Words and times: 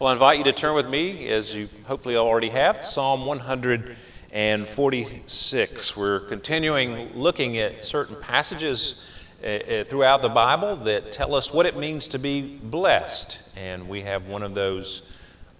Well, 0.00 0.10
I 0.10 0.12
invite 0.12 0.38
you 0.38 0.44
to 0.44 0.52
turn 0.52 0.76
with 0.76 0.86
me, 0.86 1.28
as 1.28 1.52
you 1.52 1.68
hopefully 1.82 2.14
already 2.14 2.50
have, 2.50 2.86
Psalm 2.86 3.26
146. 3.26 5.96
We're 5.96 6.20
continuing 6.28 7.16
looking 7.16 7.58
at 7.58 7.82
certain 7.82 8.14
passages 8.20 9.04
uh, 9.42 9.46
uh, 9.46 9.82
throughout 9.86 10.22
the 10.22 10.28
Bible 10.28 10.76
that 10.84 11.10
tell 11.10 11.34
us 11.34 11.52
what 11.52 11.66
it 11.66 11.76
means 11.76 12.06
to 12.08 12.20
be 12.20 12.60
blessed. 12.62 13.40
And 13.56 13.88
we 13.88 14.02
have 14.02 14.26
one 14.26 14.44
of 14.44 14.54
those 14.54 15.02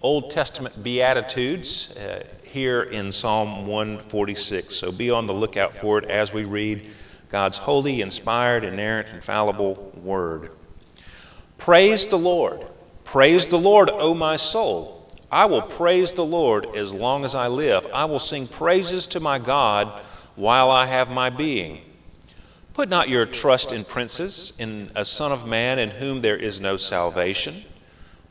Old 0.01 0.31
Testament 0.31 0.85
Beatitudes 0.85 1.91
uh, 1.97 2.23
here 2.43 2.83
in 2.83 3.11
Psalm 3.11 3.67
146. 3.67 4.73
So 4.73 4.93
be 4.93 5.09
on 5.09 5.27
the 5.27 5.33
lookout 5.33 5.75
for 5.81 5.97
it 5.97 6.09
as 6.09 6.31
we 6.31 6.45
read 6.45 6.89
God's 7.29 7.57
holy, 7.57 7.99
inspired, 7.99 8.63
inerrant, 8.63 9.09
infallible 9.09 9.91
word. 10.01 10.51
Praise 11.57 12.07
the 12.07 12.17
Lord. 12.17 12.68
Praise 13.11 13.47
the 13.47 13.57
Lord, 13.57 13.89
O 13.89 14.13
my 14.13 14.35
soul. 14.35 15.09
I 15.31 15.45
will 15.45 15.63
praise 15.63 16.13
the 16.13 16.25
Lord 16.25 16.75
as 16.75 16.93
long 16.93 17.25
as 17.25 17.33
I 17.33 17.47
live. 17.47 17.87
I 17.91 18.05
will 18.05 18.19
sing 18.19 18.47
praises 18.47 19.07
to 19.07 19.19
my 19.19 19.39
God 19.39 20.03
while 20.35 20.69
I 20.69 20.85
have 20.85 21.09
my 21.09 21.31
being. 21.31 21.81
Put 22.75 22.87
not 22.87 23.09
your 23.09 23.25
trust 23.25 23.71
in 23.71 23.83
princes, 23.83 24.53
in 24.59 24.91
a 24.95 25.03
son 25.05 25.31
of 25.31 25.47
man 25.47 25.79
in 25.79 25.89
whom 25.89 26.21
there 26.21 26.37
is 26.37 26.61
no 26.61 26.77
salvation. 26.77 27.65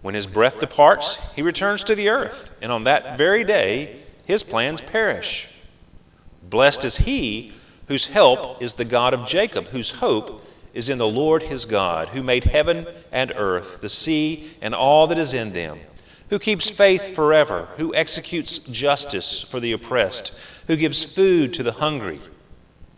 When 0.01 0.15
his 0.15 0.27
breath 0.27 0.61
departs, 0.61 1.19
he 1.35 1.43
returns 1.43 1.83
to 1.85 1.97
the 1.97 2.11
earth, 2.11 2.49
and 2.63 2.71
on 2.71 2.85
that 2.85 3.19
very 3.19 3.43
day 3.43 4.05
his 4.27 4.45
plans 4.45 4.81
perish. 4.81 5.49
Blessed 6.45 6.85
is 6.85 6.99
he 6.99 7.53
whose 7.89 8.07
help 8.07 8.63
is 8.63 8.75
the 8.75 8.85
God 8.85 9.13
of 9.13 9.27
Jacob, 9.27 9.67
whose 9.67 9.91
hope 9.91 10.41
is 10.79 10.89
in 10.89 10.99
the 10.99 11.09
Lord 11.09 11.43
his 11.43 11.65
God, 11.65 12.11
who 12.11 12.23
made 12.23 12.45
heaven 12.45 12.87
and 13.11 13.33
earth, 13.35 13.81
the 13.81 13.89
sea, 13.89 14.49
and 14.63 14.73
all 14.73 15.09
that 15.09 15.19
is 15.19 15.35
in 15.35 15.53
them, 15.53 15.81
who 16.31 16.39
keeps 16.39 16.71
faith 16.71 17.17
forever, 17.17 17.69
who 17.79 17.93
executes 17.97 18.61
justice 18.61 19.45
for 19.51 19.59
the 19.59 19.73
oppressed, 19.73 20.31
who 20.69 20.77
gives 20.77 21.05
food 21.05 21.53
to 21.55 21.65
the 21.65 21.73
hungry. 21.73 22.21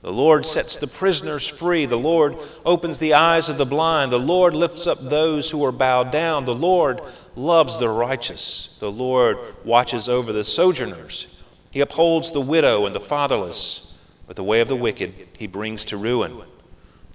The 0.02 0.12
Lord 0.12 0.44
sets 0.44 0.76
the 0.76 0.88
prisoners 0.88 1.46
free. 1.46 1.86
The 1.86 1.96
Lord 1.96 2.36
opens 2.66 2.98
the 2.98 3.14
eyes 3.14 3.48
of 3.48 3.56
the 3.56 3.64
blind. 3.64 4.12
The 4.12 4.18
Lord 4.18 4.54
lifts 4.54 4.86
up 4.86 5.00
those 5.00 5.48
who 5.48 5.64
are 5.64 5.72
bowed 5.72 6.10
down. 6.10 6.44
The 6.44 6.54
Lord 6.54 7.00
loves 7.34 7.78
the 7.78 7.88
righteous. 7.88 8.76
The 8.80 8.92
Lord 8.92 9.38
watches 9.64 10.06
over 10.06 10.34
the 10.34 10.44
sojourners. 10.44 11.26
He 11.70 11.80
upholds 11.80 12.30
the 12.30 12.42
widow 12.42 12.84
and 12.84 12.94
the 12.94 13.00
fatherless, 13.00 13.94
but 14.26 14.36
the 14.36 14.44
way 14.44 14.60
of 14.60 14.68
the 14.68 14.76
wicked 14.76 15.14
he 15.38 15.46
brings 15.46 15.86
to 15.86 15.96
ruin. 15.96 16.42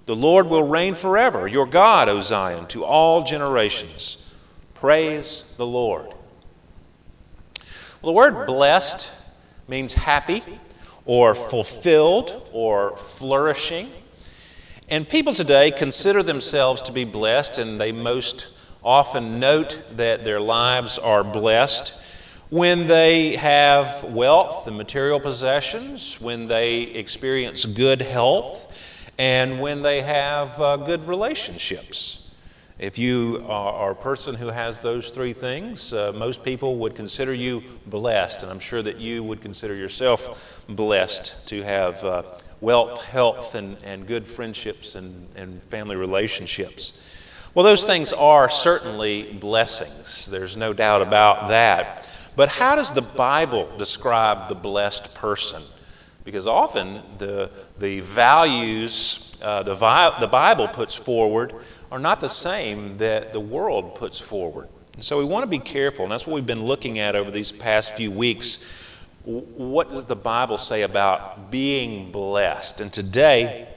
The 0.06 0.14
Lord 0.14 0.48
will 0.48 0.62
reign 0.62 0.94
forever, 0.94 1.48
your 1.48 1.66
God, 1.66 2.08
O 2.08 2.20
Zion, 2.20 2.66
to 2.68 2.84
all 2.84 3.24
generations. 3.24 4.16
Praise 4.74 5.44
the 5.56 5.66
Lord. 5.66 6.06
Well, 6.06 6.16
the 8.02 8.12
word 8.12 8.46
blessed 8.46 9.08
means 9.66 9.92
happy 9.92 10.44
or 11.04 11.34
fulfilled 11.34 12.48
or 12.52 12.98
flourishing. 13.18 13.90
And 14.88 15.08
people 15.08 15.34
today 15.34 15.72
consider 15.72 16.22
themselves 16.22 16.82
to 16.82 16.92
be 16.92 17.04
blessed, 17.04 17.58
and 17.58 17.80
they 17.80 17.90
most 17.90 18.46
often 18.84 19.40
note 19.40 19.76
that 19.96 20.24
their 20.24 20.40
lives 20.40 20.98
are 20.98 21.24
blessed 21.24 21.92
when 22.50 22.86
they 22.86 23.34
have 23.34 24.04
wealth 24.04 24.68
and 24.68 24.76
material 24.76 25.18
possessions, 25.18 26.16
when 26.20 26.46
they 26.46 26.82
experience 26.82 27.64
good 27.64 28.00
health, 28.00 28.60
and 29.18 29.60
when 29.60 29.82
they 29.82 30.02
have 30.02 30.60
uh, 30.60 30.76
good 30.76 31.06
relationships. 31.08 32.22
If 32.78 32.98
you 32.98 33.42
are, 33.48 33.92
a 33.92 33.94
person 33.94 34.34
who 34.34 34.48
has 34.48 34.78
those 34.80 35.10
three 35.10 35.32
things, 35.32 35.94
uh, 35.94 36.12
most 36.14 36.42
people 36.42 36.76
would 36.80 36.94
consider 36.94 37.32
you 37.32 37.62
blessed, 37.86 38.42
and 38.42 38.50
I'm 38.50 38.60
sure 38.60 38.82
that 38.82 38.98
you 38.98 39.22
would 39.24 39.40
consider 39.40 39.74
yourself 39.74 40.20
blessed 40.68 41.32
to 41.46 41.62
have 41.62 41.94
uh, 42.04 42.22
wealth, 42.60 43.00
health, 43.00 43.54
and, 43.54 43.78
and 43.82 44.06
good 44.06 44.26
friendships 44.26 44.94
and, 44.94 45.26
and 45.36 45.62
family 45.70 45.96
relationships. 45.96 46.92
Well, 47.54 47.64
those 47.64 47.86
things 47.86 48.12
are 48.12 48.50
certainly 48.50 49.38
blessings. 49.40 50.26
There's 50.30 50.58
no 50.58 50.74
doubt 50.74 51.00
about 51.00 51.48
that. 51.48 52.06
But 52.36 52.50
how 52.50 52.76
does 52.76 52.92
the 52.92 53.00
Bible 53.00 53.78
describe 53.78 54.50
the 54.50 54.54
blessed 54.54 55.14
person? 55.14 55.62
Because 56.26 56.46
often 56.46 57.02
the, 57.18 57.50
the 57.78 58.00
values 58.00 59.26
uh, 59.40 59.62
the, 59.62 59.74
vi- 59.74 60.18
the 60.20 60.26
Bible 60.26 60.68
puts 60.68 60.94
forward 60.94 61.54
are 61.90 61.98
not 61.98 62.20
the 62.20 62.28
same 62.28 62.96
that 62.98 63.32
the 63.32 63.40
world 63.40 63.94
puts 63.94 64.18
forward. 64.20 64.68
And 64.94 65.04
so 65.04 65.18
we 65.18 65.24
want 65.24 65.42
to 65.42 65.46
be 65.46 65.58
careful, 65.58 66.04
and 66.04 66.12
that's 66.12 66.26
what 66.26 66.34
we've 66.34 66.46
been 66.46 66.64
looking 66.64 66.98
at 66.98 67.14
over 67.14 67.30
these 67.30 67.52
past 67.52 67.92
few 67.96 68.10
weeks. 68.10 68.58
What 69.24 69.90
does 69.90 70.06
the 70.06 70.16
Bible 70.16 70.56
say 70.56 70.82
about 70.82 71.50
being 71.50 72.12
blessed? 72.12 72.80
And 72.80 72.92
today 72.92 73.68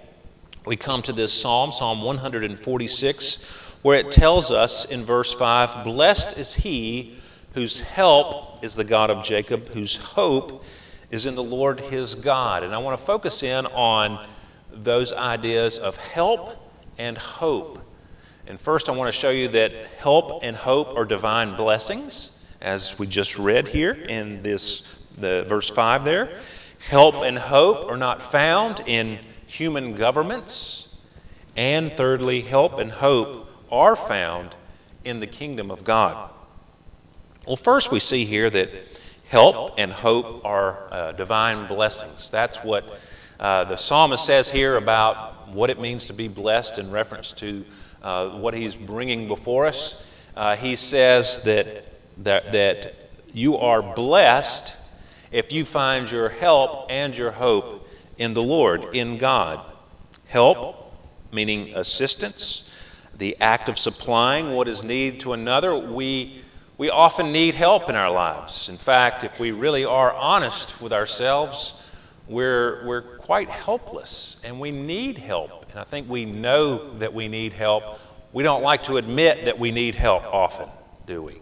we 0.65 0.77
come 0.77 1.01
to 1.03 1.13
this 1.13 1.33
psalm, 1.33 1.71
Psalm 1.71 2.03
146, 2.03 3.37
where 3.81 3.97
it 3.97 4.11
tells 4.11 4.51
us 4.51 4.85
in 4.85 5.05
verse 5.05 5.33
5 5.33 5.83
Blessed 5.83 6.37
is 6.37 6.53
he 6.53 7.17
whose 7.53 7.79
help 7.79 8.63
is 8.63 8.75
the 8.75 8.83
God 8.83 9.09
of 9.09 9.23
Jacob, 9.25 9.67
whose 9.69 9.95
hope 9.95 10.63
is 11.11 11.25
in 11.25 11.35
the 11.35 11.43
Lord 11.43 11.79
his 11.79 12.15
God. 12.15 12.63
And 12.63 12.73
I 12.73 12.77
want 12.77 12.99
to 12.99 13.05
focus 13.05 13.43
in 13.43 13.65
on 13.65 14.27
those 14.71 15.11
ideas 15.11 15.77
of 15.77 15.95
help 15.95 16.57
and 16.97 17.17
hope. 17.17 17.79
And 18.47 18.59
first, 18.61 18.89
I 18.89 18.91
want 18.93 19.13
to 19.13 19.19
show 19.19 19.29
you 19.29 19.47
that 19.49 19.71
help 19.97 20.43
and 20.43 20.55
hope 20.55 20.95
are 20.95 21.05
divine 21.05 21.55
blessings, 21.55 22.31
as 22.61 22.97
we 22.99 23.07
just 23.07 23.37
read 23.37 23.67
here 23.67 23.91
in 23.91 24.43
this 24.43 24.83
the 25.17 25.45
verse 25.47 25.69
5 25.69 26.05
there. 26.05 26.41
Help 26.87 27.15
and 27.15 27.37
hope 27.37 27.89
are 27.89 27.97
not 27.97 28.31
found 28.31 28.79
in 28.87 29.19
human 29.47 29.95
governments. 29.95 30.87
And 31.55 31.93
thirdly, 31.93 32.41
help 32.41 32.79
and 32.79 32.91
hope 32.91 33.47
are 33.71 33.95
found 33.95 34.55
in 35.03 35.19
the 35.19 35.27
kingdom 35.27 35.71
of 35.71 35.83
God. 35.83 36.31
Well, 37.45 37.57
first, 37.57 37.91
we 37.91 37.99
see 37.99 38.25
here 38.25 38.49
that 38.49 38.69
help 39.29 39.75
and 39.77 39.91
hope 39.91 40.43
are 40.43 40.91
uh, 40.91 41.11
divine 41.11 41.67
blessings. 41.67 42.29
That's 42.31 42.57
what 42.57 42.83
uh, 43.39 43.65
the 43.65 43.77
psalmist 43.77 44.25
says 44.25 44.49
here 44.49 44.75
about 44.75 45.53
what 45.53 45.69
it 45.69 45.79
means 45.79 46.05
to 46.05 46.13
be 46.13 46.27
blessed 46.27 46.79
in 46.79 46.91
reference 46.91 47.31
to 47.33 47.63
uh, 48.01 48.39
what 48.39 48.55
he's 48.55 48.73
bringing 48.73 49.27
before 49.27 49.67
us. 49.67 49.95
Uh, 50.35 50.55
he 50.55 50.75
says 50.75 51.41
that, 51.43 51.85
that, 52.17 52.51
that 52.51 52.95
you 53.31 53.55
are 53.57 53.93
blessed 53.93 54.75
if 55.31 55.51
you 55.51 55.63
find 55.63 56.09
your 56.09 56.29
help 56.29 56.87
and 56.89 57.13
your 57.13 57.31
hope 57.31 57.85
in 58.17 58.33
the 58.33 58.41
Lord, 58.41 58.95
in 58.95 59.19
God. 59.19 59.63
Help, 60.25 60.91
meaning 61.31 61.75
assistance, 61.75 62.63
the 63.17 63.37
act 63.39 63.69
of 63.69 63.77
supplying 63.77 64.55
what 64.55 64.67
is 64.67 64.83
needed 64.83 65.19
to 65.19 65.33
another. 65.33 65.77
We 65.77 66.43
we 66.79 66.89
often 66.89 67.33
need 67.33 67.55
help 67.55 67.89
in 67.89 67.95
our 67.95 68.09
lives. 68.09 68.69
In 68.69 68.77
fact, 68.77 69.25
if 69.25 69.37
we 69.37 69.51
really 69.51 69.83
are 69.83 70.13
honest 70.13 70.81
with 70.81 70.93
ourselves, 70.93 71.73
we're, 72.29 72.87
we're 72.87 73.17
quite 73.17 73.49
helpless 73.49 74.37
and 74.45 74.61
we 74.61 74.71
need 74.71 75.17
help. 75.17 75.65
And 75.71 75.79
I 75.79 75.83
think 75.83 76.09
we 76.09 76.23
know 76.23 76.97
that 76.99 77.13
we 77.13 77.27
need 77.27 77.51
help. 77.51 77.83
We 78.31 78.43
don't 78.43 78.63
like 78.63 78.83
to 78.83 78.95
admit 78.95 79.43
that 79.43 79.59
we 79.59 79.71
need 79.71 79.93
help 79.93 80.23
often, 80.23 80.69
do 81.05 81.21
we? 81.21 81.41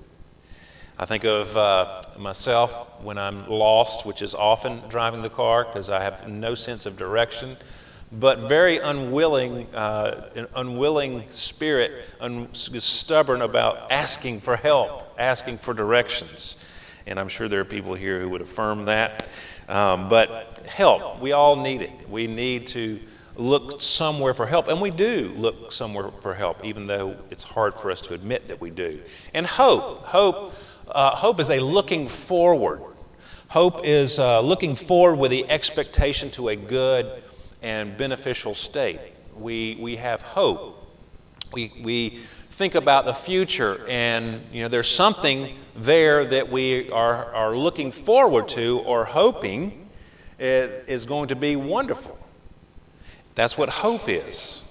I 0.98 1.06
think 1.06 1.24
of 1.24 1.56
uh, 1.56 2.02
myself 2.18 2.72
when 3.04 3.20
I'm 3.20 3.48
lost, 3.48 4.08
which 4.08 4.24
is 4.24 4.34
often 4.34 4.90
driving 4.90 5.22
the 5.22 5.30
car 5.30 5.66
because 5.66 5.92
I 5.92 6.02
have 6.02 6.28
no 6.28 6.56
sense 6.56 6.88
of 6.88 6.98
direction 6.98 7.58
but 8.12 8.48
very 8.48 8.78
unwilling, 8.78 9.74
uh, 9.76 10.30
an 10.36 10.48
unwilling 10.56 11.26
spirit, 11.32 12.06
un- 12.20 12.50
stubborn 12.54 13.42
about 13.42 13.92
asking 13.92 14.42
for 14.42 14.56
help, 14.56 15.04
asking 15.20 15.58
for 15.60 15.74
directions. 15.74 16.56
And 17.06 17.20
I'm 17.20 17.28
sure 17.28 17.50
there 17.50 17.60
are 17.60 17.66
people 17.66 17.96
here 17.96 18.22
who 18.22 18.30
would 18.30 18.42
affirm 18.42 18.86
that. 18.86 19.28
Um, 19.68 20.10
but 20.10 20.66
help, 20.68 21.22
we 21.22 21.34
all 21.34 21.58
need 21.58 21.82
it. 21.82 22.10
We 22.10 22.28
need 22.28 22.68
to 22.68 23.00
look 23.36 23.82
somewhere 23.82 24.34
for 24.34 24.46
help. 24.46 24.68
And 24.68 24.82
we 24.82 24.92
do 24.92 25.34
look 25.36 25.72
somewhere 25.72 26.12
for 26.22 26.34
help, 26.34 26.64
even 26.64 26.88
though 26.88 27.18
it's 27.30 27.44
hard 27.44 27.76
for 27.76 27.92
us 27.92 28.02
to 28.02 28.14
admit 28.14 28.48
that 28.48 28.60
we 28.60 28.70
do. 28.70 29.02
And 29.34 29.46
hope. 29.46 30.04
Hope, 30.04 30.54
uh, 30.88 31.16
hope 31.16 31.40
is 31.40 31.50
a 31.50 31.60
looking 31.60 32.10
forward. 32.28 32.82
Hope 33.50 33.86
is 33.86 34.20
uh, 34.20 34.42
looking 34.42 34.76
forward 34.76 35.16
with 35.16 35.32
the 35.32 35.50
expectation 35.50 36.32
to 36.32 36.50
a 36.50 36.56
good 36.56 37.24
and 37.62 37.98
beneficial 37.98 38.56
state. 38.56 39.00
We, 39.36 39.78
we 39.80 39.98
have 39.98 40.22
hope. 40.22 40.76
We, 41.54 41.72
we 41.84 42.24
think 42.58 42.76
about 42.76 43.06
the 43.06 43.14
future, 43.14 43.88
and 43.88 44.42
you 44.52 44.64
know, 44.64 44.68
there's 44.68 44.90
something 44.90 45.58
there 45.76 46.26
that 46.28 46.52
we 46.52 46.90
are, 46.92 47.34
are 47.34 47.56
looking 47.56 47.92
forward 47.92 48.50
to 48.50 48.80
or 48.80 49.06
hoping 49.06 49.90
is 50.40 51.06
going 51.06 51.30
to 51.30 51.36
be 51.36 51.56
wonderful. 51.56 52.18
That's 53.36 53.58
what 53.58 53.70
hope 53.70 54.10
is. 54.10 54.62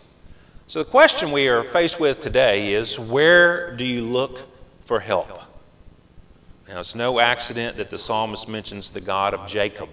So, 0.67 0.81
the 0.81 0.91
question 0.91 1.31
we 1.31 1.47
are 1.47 1.65
faced 1.73 2.01
with 2.01 2.21
today 2.21 2.73
is 2.75 2.99
where 2.99 3.77
do 3.77 3.85
you 3.85 4.01
look 4.01 4.41
for 4.87 4.99
help? 4.99 5.29
Now, 6.69 6.81
it's 6.81 6.97
no 6.97 7.21
accident 7.21 7.77
that 7.77 7.91
the 7.91 7.99
psalmist 7.99 8.49
mentions 8.49 8.91
the 8.91 9.01
God 9.01 9.35
of 9.35 9.49
Jacob. 9.49 9.89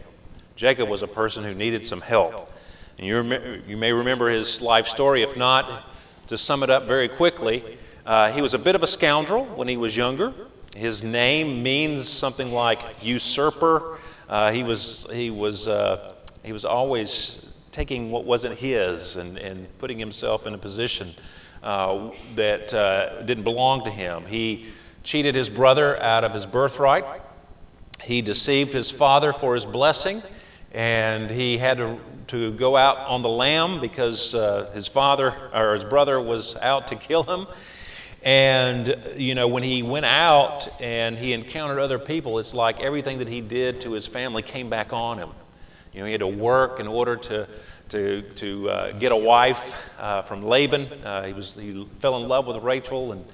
Jacob 0.56 0.90
was 0.90 1.04
a 1.04 1.08
person 1.08 1.44
who 1.44 1.54
needed 1.54 1.86
some 1.86 2.02
help. 2.02 2.50
And 2.98 3.08
you, 3.08 3.22
rem- 3.22 3.64
you 3.68 3.78
may 3.78 3.92
remember 3.92 4.30
his 4.30 4.62
life 4.62 4.88
story. 4.88 5.24
If 5.24 5.36
not, 5.36 5.86
to 6.28 6.38
sum 6.38 6.64
it 6.64 6.70
up 6.70 6.88
very 6.88 7.10
quickly, 7.10 7.78
uh, 8.06 8.32
he 8.32 8.42
was 8.42 8.54
a 8.54 8.60
bit 8.60 8.76
of 8.76 8.84
a 8.84 8.88
scoundrel 8.88 9.46
when 9.56 9.68
he 9.68 9.78
was 9.78 9.96
younger. 9.96 10.34
His 10.76 11.04
name 11.04 11.64
means 11.64 12.08
something 12.10 12.52
like 12.52 12.80
usurper. 13.02 14.00
Uh, 14.28 14.52
he 14.52 14.64
was 14.64 15.06
he 15.12 15.30
was 15.30 15.68
uh, 15.68 16.16
he 16.44 16.52
was 16.52 16.66
always 16.66 17.46
taking 17.72 18.12
what 18.12 18.26
wasn't 18.26 18.58
his 18.58 19.16
and, 19.16 19.38
and 19.38 19.68
putting 19.80 20.00
himself 20.00 20.46
in 20.46 20.54
a 20.54 20.58
position 20.58 21.14
uh, 21.64 22.12
that 22.36 22.74
uh, 22.74 23.22
didn't 23.24 23.44
belong 23.44 23.84
to 23.84 23.92
him. 23.92 24.26
He 24.26 24.70
cheated 25.04 25.36
his 25.36 25.50
brother 25.50 26.02
out 26.02 26.24
of 26.24 26.34
his 26.34 26.46
birthright. 26.46 27.22
He 28.02 28.22
deceived 28.22 28.74
his 28.74 28.92
father 28.92 29.34
for 29.34 29.54
his 29.56 29.66
blessing, 29.66 30.22
and 30.74 31.30
he 31.30 31.58
had 31.58 31.78
to, 31.78 32.00
to 32.28 32.52
go 32.54 32.76
out 32.76 32.98
on 32.98 33.22
the 33.22 33.30
lam 33.30 33.80
because 33.80 34.34
uh, 34.34 34.72
his 34.74 34.88
father 34.88 35.52
or 35.54 35.76
his 35.76 35.84
brother 35.86 36.20
was 36.20 36.56
out 36.56 36.88
to 36.88 36.96
kill 36.96 37.24
him. 37.24 37.48
And, 38.24 39.16
you 39.18 39.36
know, 39.36 39.48
when 39.48 39.64
he 39.64 39.84
went 39.84 40.06
out 40.06 40.68
and 40.82 41.18
he 41.18 41.34
encountered 41.34 41.80
other 41.80 42.00
people, 42.00 42.40
it's 42.40 42.54
like 42.54 42.80
everything 42.80 43.20
that 43.20 43.28
he 43.28 43.42
did 43.42 43.82
to 43.82 43.92
his 43.92 44.08
family 44.08 44.42
came 44.42 44.70
back 44.70 44.94
on 44.94 45.20
him. 45.20 45.32
You 45.92 46.00
know, 46.00 46.06
he 46.06 46.12
had 46.14 46.22
to 46.22 46.28
work 46.28 46.80
in 46.80 46.88
order 46.88 47.18
to, 47.18 47.48
to, 47.90 48.34
to 48.36 48.70
uh, 48.70 48.92
get 48.94 49.12
a 49.12 49.18
wife 49.18 49.60
uh, 50.00 50.24
from 50.24 50.42
Laban. 50.42 50.86
Uh, 51.04 51.26
he, 51.26 51.34
was, 51.34 51.54
he 51.54 51.88
fell 52.02 52.16
in 52.18 52.28
love 52.28 52.48
with 52.48 52.64
Rachel, 52.64 53.12
and, 53.12 53.26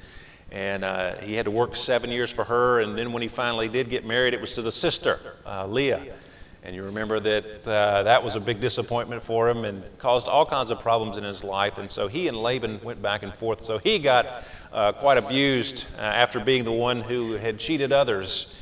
and 0.51 0.83
uh, 0.83 1.17
he 1.17 1.35
had 1.35 1.45
to 1.45 1.51
work 1.51 1.75
seven 1.75 2.09
years 2.09 2.31
for 2.31 2.43
her. 2.43 2.81
And 2.81 2.97
then 2.97 3.13
when 3.13 3.21
he 3.21 3.29
finally 3.29 3.69
did 3.69 3.89
get 3.91 4.05
married, 4.05 4.33
it 4.33 4.41
was 4.41 4.53
to 4.55 4.63
the 4.63 4.71
sister, 4.71 5.19
uh, 5.45 5.67
Leah. 5.67 6.15
And 6.61 6.75
you 6.75 6.83
remember 6.83 7.21
that 7.21 7.67
uh, 7.67 8.03
that 8.03 8.21
was 8.21 8.35
a 8.35 8.39
big 8.39 8.59
disappointment 8.59 9.23
for 9.23 9.47
him 9.47 9.63
and 9.63 9.83
caused 9.97 10.27
all 10.27 10.45
kinds 10.45 10.71
of 10.71 10.79
problems 10.79 11.17
in 11.17 11.23
his 11.23 11.41
life. 11.41 11.77
And 11.77 11.89
so 11.89 12.07
he 12.07 12.27
and 12.27 12.35
Laban 12.35 12.81
went 12.83 13.01
back 13.01 13.23
and 13.23 13.33
forth. 13.35 13.65
So 13.65 13.77
he 13.77 13.97
got 13.99 14.25
uh, 14.73 14.91
quite 14.93 15.17
abused 15.17 15.85
uh, 15.97 16.01
after 16.01 16.41
being 16.41 16.65
the 16.65 16.71
one 16.71 17.01
who 17.01 17.33
had 17.33 17.59
cheated 17.59 17.93
others. 17.93 18.53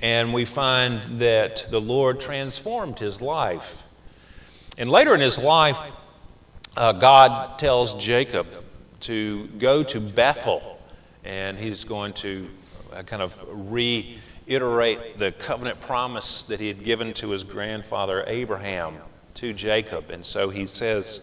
And 0.00 0.32
we 0.32 0.46
find 0.46 1.20
that 1.20 1.66
the 1.70 1.80
Lord 1.80 2.20
transformed 2.20 2.98
his 2.98 3.20
life. 3.20 3.64
And 4.78 4.90
later 4.90 5.14
in 5.14 5.20
his 5.20 5.38
life, 5.38 5.78
uh, 6.74 6.92
God 6.92 7.58
tells 7.58 8.02
Jacob 8.02 8.46
to 9.00 9.46
go 9.58 9.82
to 9.84 10.00
Bethel. 10.00 10.78
And 11.22 11.58
he's 11.58 11.84
going 11.84 12.14
to 12.14 12.48
uh, 12.92 13.02
kind 13.02 13.20
of 13.20 13.34
re 13.50 14.20
iterate 14.46 15.18
the 15.18 15.32
covenant 15.32 15.80
promise 15.80 16.44
that 16.44 16.60
he 16.60 16.68
had 16.68 16.84
given 16.84 17.14
to 17.14 17.30
his 17.30 17.42
grandfather 17.42 18.24
Abraham 18.26 18.98
to 19.34 19.52
Jacob. 19.52 20.10
And 20.10 20.24
so 20.24 20.50
he 20.50 20.66
says 20.66 21.20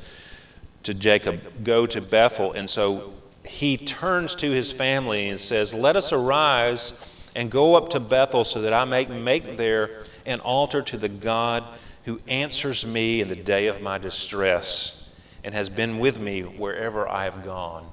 to 0.83 0.93
Jacob, 0.93 1.63
Go 1.63 1.85
to 1.85 2.01
Bethel. 2.01 2.53
And 2.53 2.69
so 2.69 3.13
he 3.45 3.77
turns 3.77 4.35
to 4.35 4.51
his 4.51 4.71
family 4.73 5.29
and 5.29 5.39
says, 5.39 5.73
Let 5.73 5.95
us 5.95 6.11
arise 6.11 6.93
and 7.35 7.49
go 7.49 7.75
up 7.75 7.89
to 7.91 7.99
Bethel 7.99 8.43
so 8.43 8.61
that 8.61 8.73
I 8.73 8.85
may 8.85 9.05
make 9.05 9.57
there 9.57 10.03
an 10.25 10.39
altar 10.41 10.81
to 10.81 10.97
the 10.97 11.09
God 11.09 11.63
who 12.05 12.19
answers 12.27 12.85
me 12.85 13.21
in 13.21 13.29
the 13.29 13.35
day 13.35 13.67
of 13.67 13.81
my 13.81 13.97
distress 13.97 15.09
and 15.43 15.53
has 15.53 15.69
been 15.69 15.99
with 15.99 16.17
me 16.17 16.41
wherever 16.41 17.07
I 17.07 17.25
have 17.25 17.43
gone. 17.43 17.87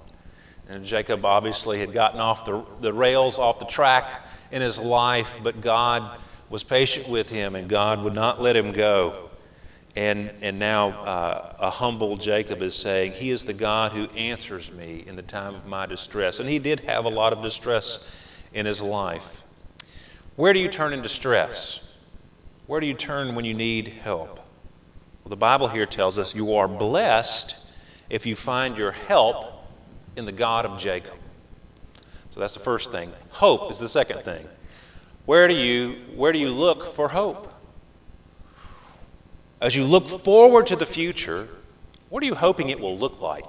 And 0.68 0.84
Jacob 0.84 1.24
obviously 1.24 1.80
had 1.80 1.92
gotten 1.92 2.20
off 2.20 2.44
the, 2.44 2.64
the 2.80 2.92
rails, 2.92 3.38
off 3.38 3.58
the 3.58 3.66
track 3.66 4.08
in 4.50 4.62
his 4.62 4.78
life, 4.78 5.28
but 5.42 5.60
God 5.60 6.18
was 6.48 6.62
patient 6.64 7.08
with 7.08 7.28
him 7.28 7.54
and 7.54 7.68
God 7.68 8.02
would 8.02 8.14
not 8.14 8.42
let 8.42 8.56
him 8.56 8.72
go. 8.72 9.30
And, 9.96 10.30
and 10.40 10.58
now 10.58 10.90
uh, 10.90 11.56
a 11.58 11.70
humble 11.70 12.16
Jacob 12.16 12.62
is 12.62 12.74
saying, 12.74 13.12
He 13.12 13.30
is 13.30 13.42
the 13.42 13.52
God 13.52 13.92
who 13.92 14.04
answers 14.10 14.70
me 14.70 15.04
in 15.06 15.16
the 15.16 15.22
time 15.22 15.54
of 15.54 15.66
my 15.66 15.86
distress. 15.86 16.38
And 16.38 16.48
he 16.48 16.60
did 16.60 16.80
have 16.80 17.04
a 17.04 17.08
lot 17.08 17.32
of 17.32 17.42
distress 17.42 17.98
in 18.52 18.66
his 18.66 18.80
life. 18.80 19.22
Where 20.36 20.52
do 20.52 20.60
you 20.60 20.70
turn 20.70 20.92
in 20.92 21.02
distress? 21.02 21.80
Where 22.66 22.80
do 22.80 22.86
you 22.86 22.94
turn 22.94 23.34
when 23.34 23.44
you 23.44 23.54
need 23.54 23.88
help? 23.88 24.36
Well, 24.36 25.30
the 25.30 25.36
Bible 25.36 25.68
here 25.68 25.86
tells 25.86 26.18
us 26.18 26.34
you 26.34 26.54
are 26.54 26.68
blessed 26.68 27.56
if 28.08 28.26
you 28.26 28.36
find 28.36 28.76
your 28.76 28.92
help 28.92 29.44
in 30.16 30.24
the 30.24 30.32
God 30.32 30.66
of 30.66 30.78
Jacob. 30.78 31.18
So 32.32 32.40
that's 32.40 32.54
the 32.54 32.60
first 32.60 32.90
thing. 32.90 33.12
Hope 33.30 33.70
is 33.70 33.78
the 33.78 33.88
second 33.88 34.22
thing. 34.22 34.46
Where 35.26 35.48
do 35.48 35.54
you, 35.54 35.96
where 36.16 36.32
do 36.32 36.38
you 36.38 36.48
look 36.48 36.94
for 36.94 37.08
hope? 37.08 37.48
As 39.60 39.74
you 39.74 39.84
look 39.84 40.24
forward 40.24 40.66
to 40.68 40.76
the 40.76 40.86
future, 40.86 41.48
what 42.08 42.22
are 42.22 42.26
you 42.26 42.34
hoping 42.34 42.70
it 42.70 42.80
will 42.80 42.98
look 42.98 43.20
like? 43.20 43.44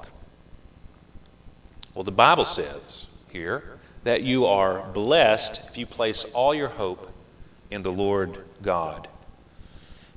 Well, 1.94 2.04
the 2.04 2.12
Bible 2.12 2.46
says 2.46 3.06
here 3.32 3.80
that 4.04 4.24
you 4.24 4.46
are 4.46 4.92
blessed 4.92 5.62
if 5.70 5.78
you 5.78 5.86
place 5.86 6.26
all 6.34 6.54
your 6.54 6.70
hope 6.70 7.10
in 7.70 7.84
the 7.84 7.92
Lord 7.92 8.44
God. 8.62 9.08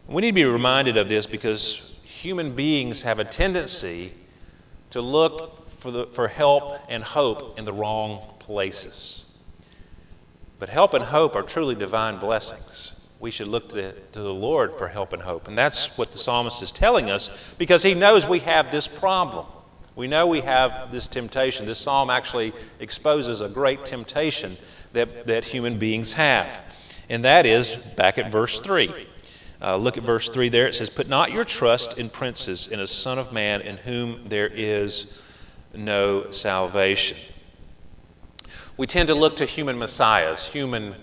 We 0.09 0.23
need 0.23 0.29
to 0.29 0.35
be 0.35 0.45
reminded 0.45 0.97
of 0.97 1.09
this 1.09 1.27
because 1.27 1.81
human 2.03 2.55
beings 2.55 3.03
have 3.03 3.19
a 3.19 3.25
tendency 3.25 4.13
to 4.91 5.01
look 5.01 5.64
for, 5.85 5.91
the, 5.91 6.09
for 6.15 6.29
help 6.29 6.81
and 6.89 7.05
hope 7.05 7.59
in 7.59 7.67
the 7.67 7.73
wrong 7.73 8.37
places. 8.39 9.27
But 10.59 10.71
help 10.71 10.95
and 10.95 11.05
hope 11.05 11.37
are 11.37 11.43
truly 11.43 11.75
divine 11.75 12.19
blessings. 12.19 12.95
We 13.21 13.31
should 13.31 13.49
look 13.49 13.69
to 13.69 13.75
the, 13.75 13.95
to 14.13 14.21
the 14.21 14.33
Lord 14.33 14.79
for 14.79 14.89
help 14.89 15.13
and 15.13 15.21
hope. 15.21 15.47
And 15.47 15.59
that's 15.59 15.91
what 15.97 16.11
the 16.11 16.17
psalmist 16.17 16.63
is 16.63 16.73
telling 16.73 17.11
us 17.11 17.29
because 17.59 17.83
he 17.83 17.93
knows 17.93 18.27
we 18.27 18.41
have 18.41 18.73
this 18.73 18.89
problem. 18.89 19.45
We 19.95 20.09
know 20.09 20.27
we 20.27 20.41
have 20.41 20.91
this 20.91 21.07
temptation. 21.07 21.67
This 21.67 21.81
psalm 21.81 22.09
actually 22.09 22.55
exposes 22.81 23.43
a 23.43 23.51
great 23.51 23.85
temptation 23.85 24.57
that, 24.95 25.27
that 25.27 25.45
human 25.45 25.79
beings 25.79 26.15
have. 26.15 26.49
And 27.11 27.27
that 27.27 27.45
is 27.45 27.69
back 27.95 28.17
at 28.17 28.33
verse 28.33 28.59
3. 28.61 29.07
Uh, 29.61 29.77
look 29.77 29.99
at 29.99 30.03
verse 30.03 30.31
3 30.31 30.49
there. 30.49 30.67
It 30.67 30.77
says, 30.77 30.89
Put 30.89 31.09
not 31.11 31.31
your 31.31 31.45
trust 31.45 31.99
in 31.99 32.09
princes, 32.09 32.69
in 32.69 32.81
a 32.81 32.87
son 32.87 33.19
of 33.19 33.35
man 33.35 33.61
in 33.61 33.77
whom 33.77 34.31
there 34.31 34.49
is 34.49 35.07
no 35.77 36.31
salvation 36.31 37.17
we 38.77 38.87
tend 38.87 39.09
to 39.09 39.15
look 39.15 39.37
to 39.37 39.47
human 39.47 39.79
messiahs, 39.79 40.43
human, 40.49 40.97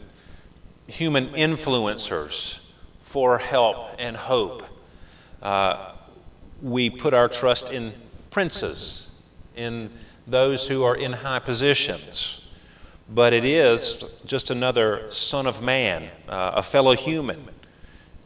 human 0.87 1.29
influencers 1.29 2.57
for 3.11 3.37
help 3.37 3.95
and 3.97 4.15
hope. 4.15 4.63
Uh, 5.41 5.93
we 6.61 6.89
put 6.89 7.13
our 7.13 7.29
trust 7.29 7.69
in 7.69 7.93
princes, 8.29 9.09
in 9.55 9.89
those 10.27 10.67
who 10.67 10.83
are 10.83 10.95
in 10.95 11.13
high 11.13 11.39
positions. 11.39 12.41
But 13.09 13.33
it 13.33 13.45
is 13.45 14.03
just 14.25 14.51
another 14.51 15.07
son 15.11 15.47
of 15.47 15.61
man, 15.61 16.09
uh, 16.27 16.51
a 16.55 16.63
fellow 16.63 16.95
human. 16.95 17.49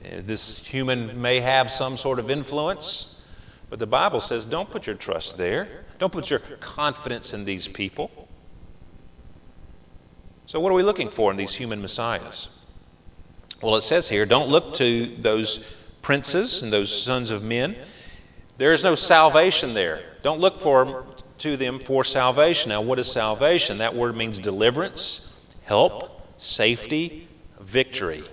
Uh, 0.03 0.21
this 0.21 0.59
human 0.59 1.21
may 1.21 1.39
have 1.39 1.69
some 1.69 1.97
sort 1.97 2.19
of 2.19 2.29
influence, 2.29 3.14
but 3.69 3.79
the 3.79 3.87
Bible 3.87 4.21
says 4.21 4.45
don't 4.45 4.69
put 4.69 4.87
your 4.87 4.95
trust 4.95 5.37
there. 5.37 5.85
Don't 5.99 6.11
put 6.11 6.29
your 6.29 6.39
confidence 6.59 7.33
in 7.33 7.45
these 7.45 7.67
people. 7.67 8.11
So, 10.45 10.59
what 10.59 10.71
are 10.71 10.75
we 10.75 10.83
looking 10.83 11.09
for 11.09 11.31
in 11.31 11.37
these 11.37 11.53
human 11.53 11.81
messiahs? 11.81 12.47
Well, 13.61 13.75
it 13.77 13.81
says 13.81 14.07
here 14.07 14.25
don't 14.25 14.49
look 14.49 14.75
to 14.75 15.17
those 15.21 15.59
princes 16.01 16.61
and 16.61 16.71
those 16.71 17.03
sons 17.03 17.31
of 17.31 17.41
men. 17.41 17.75
There 18.57 18.71
is 18.71 18.83
no 18.83 18.95
salvation 18.95 19.73
there. 19.73 20.03
Don't 20.21 20.39
look 20.39 20.61
for 20.61 21.05
to 21.39 21.57
them 21.57 21.79
for 21.79 22.03
salvation. 22.03 22.69
Now, 22.69 22.81
what 22.81 22.99
is 22.99 23.11
salvation? 23.11 23.79
That 23.79 23.95
word 23.95 24.15
means 24.15 24.39
deliverance, 24.39 25.19
help, 25.63 26.21
safety, 26.37 27.27
victory. 27.59 28.23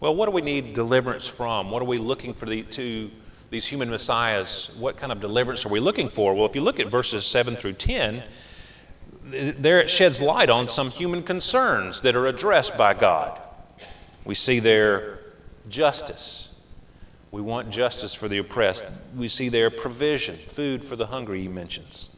Well, 0.00 0.14
what 0.14 0.26
do 0.26 0.32
we 0.32 0.42
need 0.42 0.74
deliverance 0.74 1.26
from? 1.28 1.70
What 1.70 1.82
are 1.82 1.86
we 1.86 1.98
looking 1.98 2.34
for 2.34 2.46
the, 2.46 2.62
to 2.62 3.10
these 3.50 3.66
human 3.66 3.90
messiahs? 3.90 4.70
What 4.78 4.96
kind 4.96 5.12
of 5.12 5.20
deliverance 5.20 5.64
are 5.64 5.70
we 5.70 5.80
looking 5.80 6.10
for? 6.10 6.34
Well, 6.34 6.46
if 6.46 6.54
you 6.54 6.60
look 6.60 6.80
at 6.80 6.90
verses 6.90 7.26
7 7.26 7.56
through 7.56 7.74
10, 7.74 8.24
there 9.58 9.80
it 9.80 9.90
sheds 9.90 10.20
light 10.20 10.50
on 10.50 10.68
some 10.68 10.90
human 10.90 11.22
concerns 11.22 12.00
that 12.02 12.16
are 12.16 12.26
addressed 12.26 12.76
by 12.76 12.94
God. 12.94 13.40
We 14.24 14.34
see 14.34 14.60
there 14.60 15.18
justice. 15.68 16.48
We 17.30 17.42
want 17.42 17.70
justice 17.70 18.14
for 18.14 18.28
the 18.28 18.38
oppressed. 18.38 18.84
We 19.16 19.28
see 19.28 19.48
there 19.48 19.70
provision, 19.70 20.38
food 20.54 20.84
for 20.84 20.96
the 20.96 21.06
hungry, 21.06 21.42
he 21.42 21.48
mentions. 21.48 22.08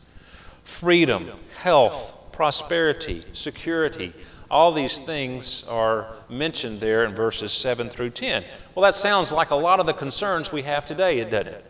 Freedom, 0.78 1.32
health, 1.56 2.14
prosperity, 2.32 3.24
security. 3.32 4.14
All 4.50 4.72
these 4.72 4.98
things 5.00 5.64
are 5.68 6.12
mentioned 6.28 6.80
there 6.80 7.04
in 7.04 7.14
verses 7.14 7.52
7 7.52 7.88
through 7.90 8.10
10. 8.10 8.44
Well, 8.74 8.82
that 8.82 8.96
sounds 8.96 9.30
like 9.30 9.50
a 9.50 9.56
lot 9.56 9.78
of 9.78 9.86
the 9.86 9.92
concerns 9.92 10.50
we 10.50 10.62
have 10.62 10.86
today, 10.86 11.22
doesn't 11.22 11.46
it? 11.46 11.64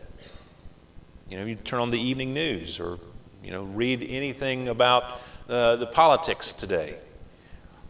You 1.29 1.37
know, 1.37 1.45
you 1.45 1.55
turn 1.55 1.79
on 1.79 1.91
the 1.91 2.01
evening 2.01 2.33
news 2.33 2.79
or, 2.79 2.97
you 3.43 3.51
know, 3.51 3.63
read 3.63 4.01
anything 4.01 4.67
about 4.67 5.03
uh, 5.47 5.75
the 5.75 5.87
politics 5.87 6.53
today. 6.53 6.97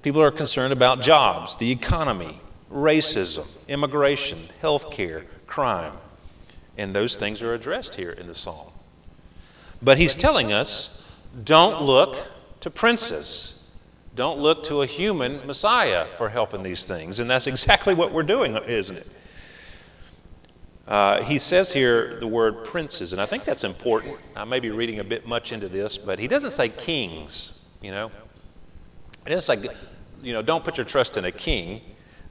People 0.02 0.22
are 0.22 0.32
concerned 0.32 0.74
about 0.74 1.02
jobs, 1.02 1.56
the 1.58 1.72
economy, 1.72 2.42
racism, 2.72 3.48
immigration, 3.68 4.50
health 4.60 4.92
care, 4.92 5.26
crime. 5.48 5.98
And 6.78 6.94
those 6.94 7.16
things 7.16 7.42
are 7.42 7.54
addressed 7.54 7.96
here 7.96 8.12
in 8.12 8.28
the 8.28 8.36
psalm. 8.36 8.72
But 9.82 9.98
he's 9.98 10.16
telling 10.16 10.52
us 10.52 10.90
don't 11.44 11.82
look 11.82 12.18
to 12.62 12.70
princes. 12.70 13.61
Don't 14.16 14.40
look 14.40 14.66
to 14.66 14.82
a 14.82 14.86
human 14.86 15.46
Messiah 15.48 16.08
for 16.18 16.30
help 16.30 16.54
in 16.54 16.64
these 16.64 16.84
things. 16.84 17.20
And 17.20 17.30
that's 17.30 17.48
exactly 17.48 17.94
what 17.94 18.14
we're 18.14 18.24
doing, 18.24 18.58
isn't 18.58 18.98
it? 18.98 19.08
Uh, 20.88 21.24
he 21.24 21.40
says 21.40 21.72
here 21.72 22.20
the 22.20 22.28
word 22.28 22.66
princes, 22.66 23.14
and 23.14 23.22
I 23.22 23.26
think 23.26 23.46
that's 23.46 23.64
important. 23.64 24.18
I 24.36 24.44
may 24.44 24.60
be 24.60 24.72
reading 24.72 25.00
a 25.00 25.04
bit 25.04 25.26
much 25.26 25.54
into 25.54 25.70
this, 25.70 25.98
but 25.98 26.20
he 26.20 26.28
doesn't 26.28 26.52
say 26.52 26.68
kings, 26.68 27.54
you 27.82 27.92
know. 27.92 28.12
It's 29.26 29.48
like, 29.48 29.64
you 30.22 30.34
know, 30.34 30.42
don't 30.42 30.66
put 30.66 30.78
your 30.78 30.86
trust 30.86 31.16
in 31.16 31.24
a 31.24 31.32
king. 31.32 31.82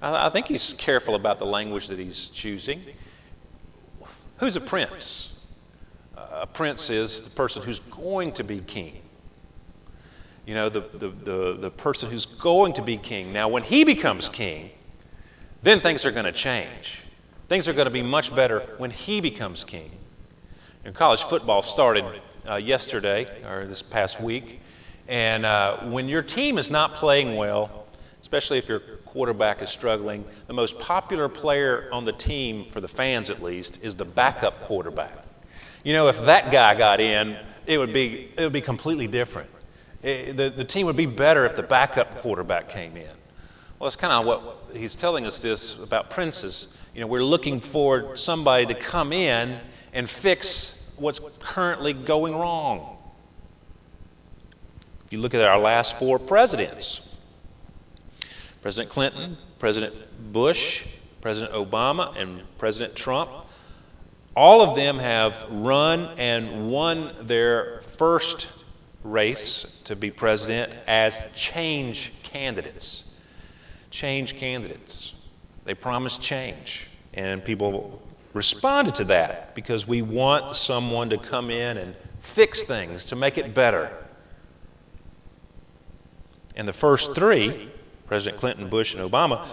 I, 0.03 0.27
I 0.27 0.31
think 0.31 0.47
he's 0.47 0.75
careful 0.75 1.15
about 1.15 1.39
the 1.39 1.47
language 1.47 1.87
that 1.89 1.99
he's 1.99 2.29
choosing. 2.35 2.83
Who's 4.39 4.57
a 4.57 4.61
prince? 4.61 5.33
Uh, 6.17 6.41
a 6.43 6.47
prince 6.47 6.91
is 6.91 7.23
the 7.23 7.31
person 7.31 7.63
who's 7.63 7.81
going 7.91 8.33
to 8.33 8.43
be 8.43 8.61
king. 8.61 9.01
You 10.47 10.55
know, 10.55 10.69
the, 10.69 10.81
the, 10.81 11.09
the, 11.09 11.59
the 11.61 11.71
person 11.71 12.11
who's 12.11 12.27
going 12.27 12.75
to 12.75 12.83
be 12.83 12.97
king. 12.97 13.33
Now, 13.33 13.49
when 13.49 13.63
he 13.63 13.85
becomes 13.85 14.29
king, 14.29 14.71
then 15.63 15.81
things 15.81 16.05
are 16.05 16.13
going 16.13 16.25
to 16.25 16.33
change. 16.33 17.03
Things 17.49 17.69
are 17.69 17.73
going 17.73 17.87
to 17.87 17.91
be 17.91 18.03
much 18.03 18.35
better 18.35 18.75
when 18.79 18.91
he 18.91 19.21
becomes 19.21 19.65
king. 19.65 19.91
And 20.85 20.95
college 20.95 21.23
football 21.25 21.63
started 21.63 22.05
uh, 22.49 22.57
yesterday, 22.57 23.27
or 23.45 23.67
this 23.67 23.83
past 23.83 24.21
week. 24.21 24.61
And 25.09 25.45
uh, 25.45 25.89
when 25.89 26.09
your 26.09 26.23
team 26.23 26.57
is 26.57 26.71
not 26.71 26.95
playing 26.95 27.37
well, 27.37 27.87
especially 28.23 28.59
if 28.59 28.69
your 28.69 28.81
quarterback 29.07 29.61
is 29.61 29.71
struggling, 29.71 30.25
the 30.47 30.53
most 30.53 30.79
popular 30.79 31.29
player 31.29 31.89
on 31.93 32.05
the 32.05 32.13
team, 32.13 32.67
for 32.73 32.81
the 32.81 32.89
fans 32.89 33.29
at 33.29 33.43
least, 33.43 33.79
is 33.83 33.97
the 33.97 34.05
backup 34.05 34.63
quarterback. 34.63 35.25
You 35.83 35.93
know, 35.93 36.09
if 36.09 36.17
that 36.27 36.53
guy 36.53 36.77
got 36.77 37.01
in, 37.01 37.37
it 37.67 37.79
would 37.79 37.93
be, 37.93 38.31
it 38.37 38.43
would 38.43 38.53
be 38.53 38.61
completely 38.61 39.07
different. 39.07 39.51
The, 40.03 40.53
the 40.57 40.65
team 40.65 40.87
would 40.87 40.97
be 40.97 41.07
better 41.07 41.45
if 41.47 41.57
the 41.57 41.63
backup 41.63 42.23
quarterback 42.23 42.69
came 42.71 42.97
in. 42.97 43.11
Well, 43.79 43.87
it's 43.87 43.97
kind 43.97 44.13
of 44.13 44.27
what 44.27 44.77
he's 44.77 44.95
telling 44.95 45.27
us 45.27 45.39
this 45.39 45.79
about 45.79 46.11
princes. 46.11 46.69
You 46.95 47.01
know, 47.01 47.07
we're 47.07 47.25
looking 47.25 47.61
for 47.61 48.17
somebody 48.17 48.67
to 48.67 48.75
come 48.75 49.13
in 49.13 49.61
and 49.93 50.09
fix 50.09 50.79
what's 50.99 51.21
currently 51.41 51.93
going 51.93 52.35
wrong. 52.35 52.99
If 55.07 55.13
you 55.13 55.19
look 55.19 55.35
at 55.35 55.41
our 55.41 55.59
last 55.59 55.99
four 55.99 56.19
presidents 56.19 57.01
President 58.63 58.93
Clinton, 58.93 59.39
President 59.59 59.95
Bush, 60.33 60.83
President 61.23 61.55
Obama, 61.55 62.15
and 62.21 62.43
President 62.59 62.95
Trump 62.95 63.31
all 64.37 64.63
of 64.63 64.77
them 64.77 64.99
have 64.99 65.35
run 65.51 66.19
and 66.19 66.71
won 66.71 67.27
their 67.27 67.83
first 67.99 68.47
race 69.03 69.67
to 69.85 69.97
be 69.97 70.11
president 70.11 70.73
as 70.87 71.15
change 71.35 72.13
candidates. 72.23 73.05
Change 73.91 74.37
candidates. 74.37 75.15
They 75.65 75.75
promised 75.75 76.23
change, 76.23 76.89
and 77.13 77.45
people 77.45 78.01
responded 78.35 78.95
to 78.97 79.05
that 79.05 79.55
because 79.55 79.87
we 79.87 80.03
want 80.03 80.55
someone 80.57 81.11
to 81.11 81.19
come 81.19 81.51
in 81.51 81.77
and 81.77 81.97
fix 82.35 82.63
things, 82.63 83.05
to 83.07 83.17
make 83.17 83.39
it 83.39 83.55
better. 83.55 83.91
And 86.55 86.67
the 86.69 86.73
first 86.73 87.15
three, 87.15 87.71
President 88.07 88.41
Clinton, 88.41 88.69
Bush, 88.69 88.95
and 88.95 89.11
Obama, 89.11 89.49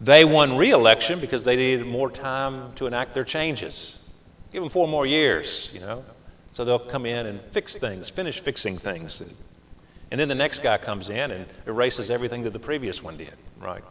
they 0.00 0.24
won 0.24 0.56
re 0.56 0.70
election 0.70 1.20
because 1.20 1.44
they 1.44 1.56
needed 1.56 1.86
more 1.86 2.10
time 2.10 2.74
to 2.76 2.86
enact 2.86 3.14
their 3.14 3.24
changes. 3.24 3.98
Give 4.52 4.62
them 4.62 4.70
four 4.70 4.88
more 4.88 5.06
years, 5.06 5.70
you 5.72 5.80
know. 5.80 6.04
So 6.52 6.64
they'll 6.64 6.78
come 6.90 7.06
in 7.06 7.26
and 7.26 7.40
fix 7.52 7.74
things, 7.74 8.10
finish 8.10 8.40
fixing 8.40 8.78
things. 8.78 9.22
And 10.10 10.20
then 10.20 10.28
the 10.28 10.34
next 10.34 10.62
guy 10.62 10.76
comes 10.78 11.08
in 11.08 11.30
and 11.30 11.46
erases 11.66 12.10
everything 12.10 12.42
that 12.44 12.52
the 12.52 12.58
previous 12.58 13.02
one 13.02 13.16
did, 13.16 13.34
right? 13.58 13.82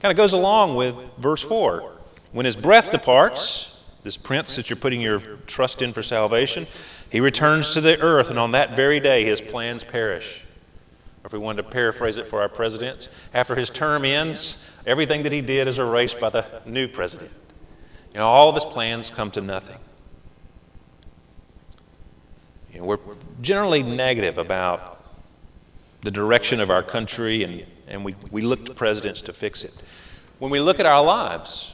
Kind 0.00 0.10
of 0.10 0.16
goes 0.16 0.32
along 0.32 0.74
with 0.74 0.96
verse 1.18 1.42
4. 1.42 1.92
When 2.32 2.44
his 2.44 2.56
breath 2.56 2.90
departs, 2.90 3.72
this 4.02 4.16
prince 4.16 4.56
that 4.56 4.68
you're 4.68 4.78
putting 4.78 5.00
your 5.00 5.20
trust 5.46 5.80
in 5.80 5.92
for 5.92 6.02
salvation, 6.02 6.66
he 7.10 7.20
returns 7.20 7.74
to 7.74 7.80
the 7.80 8.00
earth, 8.00 8.30
and 8.30 8.38
on 8.38 8.50
that 8.52 8.74
very 8.74 8.98
day 8.98 9.24
his 9.24 9.40
plans 9.40 9.84
perish. 9.84 10.42
Or 11.22 11.26
if 11.26 11.32
we 11.32 11.38
wanted 11.38 11.62
to 11.62 11.68
paraphrase 11.68 12.18
it 12.18 12.28
for 12.28 12.42
our 12.42 12.48
presidents, 12.48 13.08
after 13.32 13.54
his 13.54 13.70
term 13.70 14.04
ends, 14.04 14.58
everything 14.86 15.22
that 15.22 15.30
he 15.30 15.40
did 15.40 15.68
is 15.68 15.78
erased 15.78 16.18
by 16.18 16.30
the 16.30 16.44
new 16.66 16.88
president. 16.88 17.30
You 18.12 18.18
know, 18.18 18.26
all 18.26 18.48
of 18.48 18.56
his 18.56 18.64
plans 18.64 19.08
come 19.08 19.30
to 19.30 19.40
nothing. 19.40 19.78
You 22.72 22.78
know, 22.78 22.84
we're 22.86 22.98
generally 23.42 23.82
negative 23.82 24.38
about 24.38 25.04
the 26.02 26.10
direction 26.10 26.58
of 26.58 26.70
our 26.70 26.82
country, 26.82 27.44
and, 27.44 27.66
and 27.86 28.04
we, 28.04 28.16
we 28.30 28.40
look 28.40 28.64
to 28.66 28.74
presidents 28.74 29.20
to 29.22 29.32
fix 29.32 29.62
it. 29.62 29.74
When 30.38 30.50
we 30.50 30.58
look 30.58 30.80
at 30.80 30.86
our 30.86 31.04
lives 31.04 31.72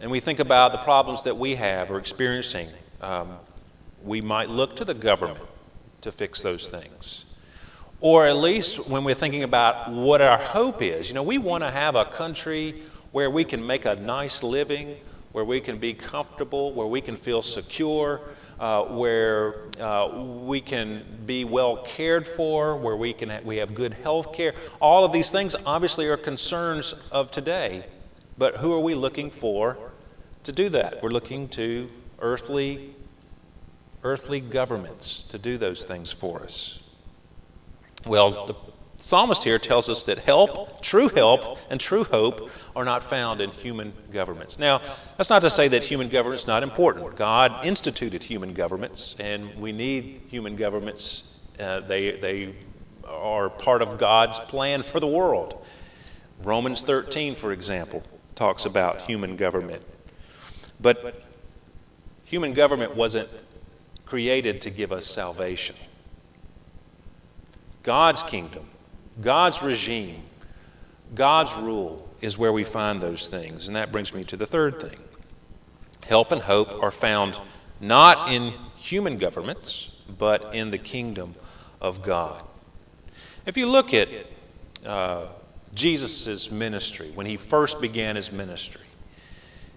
and 0.00 0.10
we 0.10 0.20
think 0.20 0.38
about 0.38 0.72
the 0.72 0.78
problems 0.78 1.24
that 1.24 1.36
we 1.36 1.56
have 1.56 1.90
or 1.90 1.98
experiencing, 1.98 2.68
um, 3.00 3.36
we 4.04 4.20
might 4.20 4.48
look 4.48 4.76
to 4.76 4.84
the 4.84 4.94
government 4.94 5.44
to 6.02 6.12
fix 6.12 6.40
those 6.40 6.68
things. 6.68 7.24
Or 8.00 8.26
at 8.26 8.36
least 8.36 8.88
when 8.88 9.04
we're 9.04 9.16
thinking 9.16 9.42
about 9.42 9.92
what 9.92 10.20
our 10.20 10.38
hope 10.38 10.82
is. 10.82 11.08
You 11.08 11.14
know, 11.14 11.22
we 11.22 11.38
want 11.38 11.62
to 11.62 11.70
have 11.70 11.94
a 11.94 12.04
country 12.06 12.82
where 13.10 13.30
we 13.30 13.44
can 13.44 13.64
make 13.64 13.84
a 13.84 13.94
nice 13.96 14.42
living, 14.42 14.96
where 15.32 15.44
we 15.44 15.60
can 15.60 15.78
be 15.78 15.94
comfortable, 15.94 16.72
where 16.74 16.86
we 16.86 17.00
can 17.00 17.16
feel 17.16 17.42
secure, 17.42 18.20
uh, 18.62 18.84
where 18.84 19.56
uh, 19.80 20.22
we 20.44 20.60
can 20.60 21.04
be 21.26 21.44
well 21.44 21.84
cared 21.96 22.24
for, 22.36 22.76
where 22.76 22.96
we, 22.96 23.12
can 23.12 23.28
ha- 23.28 23.40
we 23.44 23.56
have 23.56 23.74
good 23.74 23.92
health 23.92 24.32
care. 24.32 24.54
All 24.80 25.04
of 25.04 25.10
these 25.10 25.30
things 25.30 25.56
obviously 25.66 26.06
are 26.06 26.16
concerns 26.16 26.94
of 27.10 27.32
today. 27.32 27.84
But 28.38 28.58
who 28.58 28.72
are 28.72 28.78
we 28.78 28.94
looking 28.94 29.32
for 29.32 29.76
to 30.44 30.52
do 30.52 30.68
that? 30.68 31.02
We're 31.02 31.10
looking 31.10 31.48
to 31.50 31.88
earthly, 32.20 32.94
earthly 34.04 34.38
governments 34.38 35.24
to 35.30 35.38
do 35.38 35.58
those 35.58 35.84
things 35.84 36.12
for 36.12 36.44
us. 36.44 36.78
Well, 38.06 38.46
the 38.46 38.54
psalmist 39.02 39.42
here 39.42 39.58
tells 39.58 39.88
us 39.88 40.04
that 40.04 40.18
help, 40.18 40.80
true 40.80 41.08
help, 41.08 41.58
and 41.70 41.80
true 41.80 42.04
hope 42.04 42.48
are 42.76 42.84
not 42.84 43.10
found 43.10 43.40
in 43.40 43.50
human 43.50 43.92
governments. 44.12 44.58
Now, 44.58 44.80
that's 45.18 45.28
not 45.28 45.40
to 45.40 45.50
say 45.50 45.68
that 45.68 45.82
human 45.82 46.08
government's 46.08 46.46
not 46.46 46.62
important. 46.62 47.16
God 47.16 47.66
instituted 47.66 48.22
human 48.22 48.54
governments, 48.54 49.16
and 49.18 49.60
we 49.60 49.72
need 49.72 50.22
human 50.28 50.56
governments. 50.56 51.24
Uh, 51.58 51.80
they, 51.80 52.12
they 52.20 52.54
are 53.04 53.50
part 53.50 53.82
of 53.82 53.98
God's 53.98 54.38
plan 54.48 54.84
for 54.84 55.00
the 55.00 55.08
world. 55.08 55.64
Romans 56.44 56.82
13, 56.82 57.36
for 57.36 57.52
example, 57.52 58.02
talks 58.36 58.64
about 58.64 59.02
human 59.02 59.36
government. 59.36 59.82
But 60.80 61.22
human 62.24 62.54
government 62.54 62.96
wasn't 62.96 63.28
created 64.06 64.62
to 64.62 64.70
give 64.70 64.92
us 64.92 65.06
salvation. 65.06 65.74
God's 67.82 68.22
kingdom 68.24 68.68
God's 69.20 69.60
regime, 69.62 70.22
God's 71.14 71.52
rule 71.62 72.08
is 72.20 72.38
where 72.38 72.52
we 72.52 72.64
find 72.64 73.02
those 73.02 73.26
things. 73.26 73.66
And 73.66 73.76
that 73.76 73.92
brings 73.92 74.12
me 74.12 74.24
to 74.24 74.36
the 74.36 74.46
third 74.46 74.80
thing. 74.80 74.98
Help 76.02 76.32
and 76.32 76.40
hope 76.40 76.68
are 76.82 76.90
found 76.90 77.38
not 77.80 78.32
in 78.32 78.54
human 78.76 79.18
governments, 79.18 79.90
but 80.18 80.54
in 80.54 80.70
the 80.70 80.78
kingdom 80.78 81.34
of 81.80 82.02
God. 82.02 82.42
If 83.44 83.56
you 83.56 83.66
look 83.66 83.92
at 83.92 84.08
uh, 84.86 85.28
Jesus' 85.74 86.50
ministry, 86.50 87.10
when 87.14 87.26
he 87.26 87.36
first 87.36 87.80
began 87.80 88.16
his 88.16 88.30
ministry, 88.30 88.80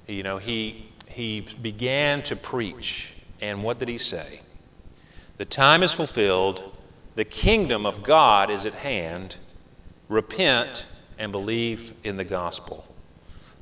you 0.08 0.24
know, 0.24 0.38
he, 0.38 0.92
he 1.08 1.48
began 1.62 2.24
to 2.24 2.36
preach. 2.36 3.12
And 3.42 3.63
what 3.63 3.80
did 3.80 3.88
he 3.88 3.98
say? 3.98 4.42
The 5.38 5.46
time 5.46 5.84
is 5.84 5.92
fulfilled 5.94 6.75
the 7.15 7.25
kingdom 7.25 7.86
of 7.86 8.03
God 8.03 8.51
is 8.51 8.65
at 8.65 8.74
hand. 8.74 9.36
Repent 10.10 10.86
and 11.17 11.31
believe 11.31 11.93
in 12.03 12.17
the 12.17 12.24
gospel. 12.24 12.86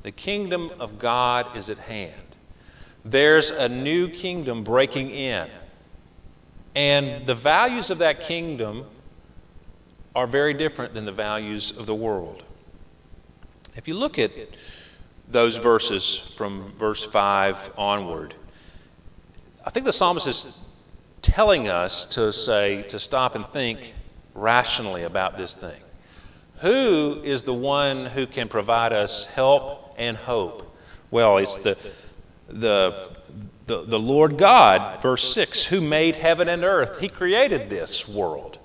The 0.02 0.12
kingdom 0.12 0.70
of 0.80 0.98
God 0.98 1.56
is 1.56 1.70
at 1.70 1.78
hand. 1.78 2.36
There's 3.04 3.50
a 3.50 3.68
new 3.68 4.08
kingdom 4.08 4.64
breaking 4.64 5.10
in. 5.10 5.48
And 6.74 7.26
the 7.26 7.34
values 7.34 7.90
of 7.90 7.98
that 7.98 8.22
kingdom 8.22 8.86
are 10.14 10.26
very 10.26 10.54
different 10.54 10.94
than 10.94 11.04
the 11.04 11.12
values 11.12 11.72
of 11.72 11.86
the 11.86 11.94
world. 11.94 12.42
If 13.76 13.88
you 13.88 13.94
look 13.94 14.18
at 14.18 14.30
those 15.28 15.56
verses 15.56 16.22
from 16.36 16.72
verse 16.78 17.04
5 17.06 17.56
onward, 17.76 18.34
I 19.64 19.70
think 19.70 19.86
the 19.86 19.92
psalmist 19.92 20.26
is 20.26 20.46
telling 21.24 21.68
us 21.68 22.06
to 22.06 22.32
say, 22.32 22.82
to 22.90 23.00
stop 23.00 23.34
and 23.34 23.46
think 23.48 23.94
rationally 24.34 25.04
about 25.04 25.36
this 25.36 25.54
thing. 25.54 25.80
Who 26.60 27.22
is 27.24 27.42
the 27.42 27.54
one 27.54 28.06
who 28.06 28.26
can 28.26 28.48
provide 28.48 28.92
us 28.92 29.24
help 29.34 29.94
and 29.98 30.16
hope? 30.16 30.76
Well, 31.10 31.38
it's 31.38 31.56
the, 31.56 31.76
the, 32.48 33.16
the, 33.66 33.84
the 33.86 33.98
Lord 33.98 34.36
God, 34.36 35.02
verse 35.02 35.32
6, 35.34 35.64
who 35.64 35.80
made 35.80 36.14
heaven 36.14 36.48
and 36.48 36.62
earth. 36.62 37.00
He 37.00 37.08
created 37.08 37.70
this 37.70 38.06
world. 38.06 38.58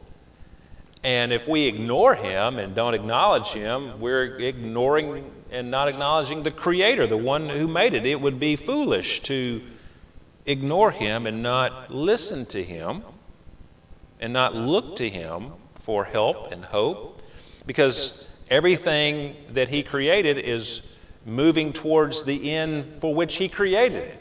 And 1.01 1.32
if 1.32 1.48
we 1.48 1.63
ignore 1.63 2.13
him 2.13 2.60
and 2.60 2.75
don't 2.75 2.94
acknowledge 2.94 3.48
him, 3.48 4.01
we're 4.01 4.38
ignoring 4.38 5.32
and 5.50 5.72
not 5.72 5.88
acknowledging 5.88 6.44
the 6.44 6.51
creator, 6.51 7.08
the 7.08 7.18
one 7.18 7.48
who 7.48 7.68
made 7.68 7.94
it. 7.94 8.06
It 8.06 8.20
would 8.20 8.39
be 8.39 8.58
foolish 8.58 9.22
to 9.24 9.62
ignore 10.50 10.91
him 10.91 11.27
and 11.27 11.44
not 11.44 11.91
listen 11.91 12.46
to 12.48 12.63
him 12.63 13.03
and 14.20 14.34
not 14.34 14.56
look 14.56 14.96
to 14.98 15.10
him 15.10 15.53
for 15.86 16.03
help 16.03 16.51
and 16.51 16.65
hope 16.65 17.22
because 17.65 18.27
everything 18.50 19.36
that 19.51 19.70
he 19.70 19.84
created 19.84 20.38
is 20.38 20.82
moving 21.25 21.72
towards 21.72 22.24
the 22.24 22.51
end 22.51 23.00
for 23.00 23.13
which 23.13 23.36
he 23.36 23.48
created 23.48 24.03
it. 24.03 24.20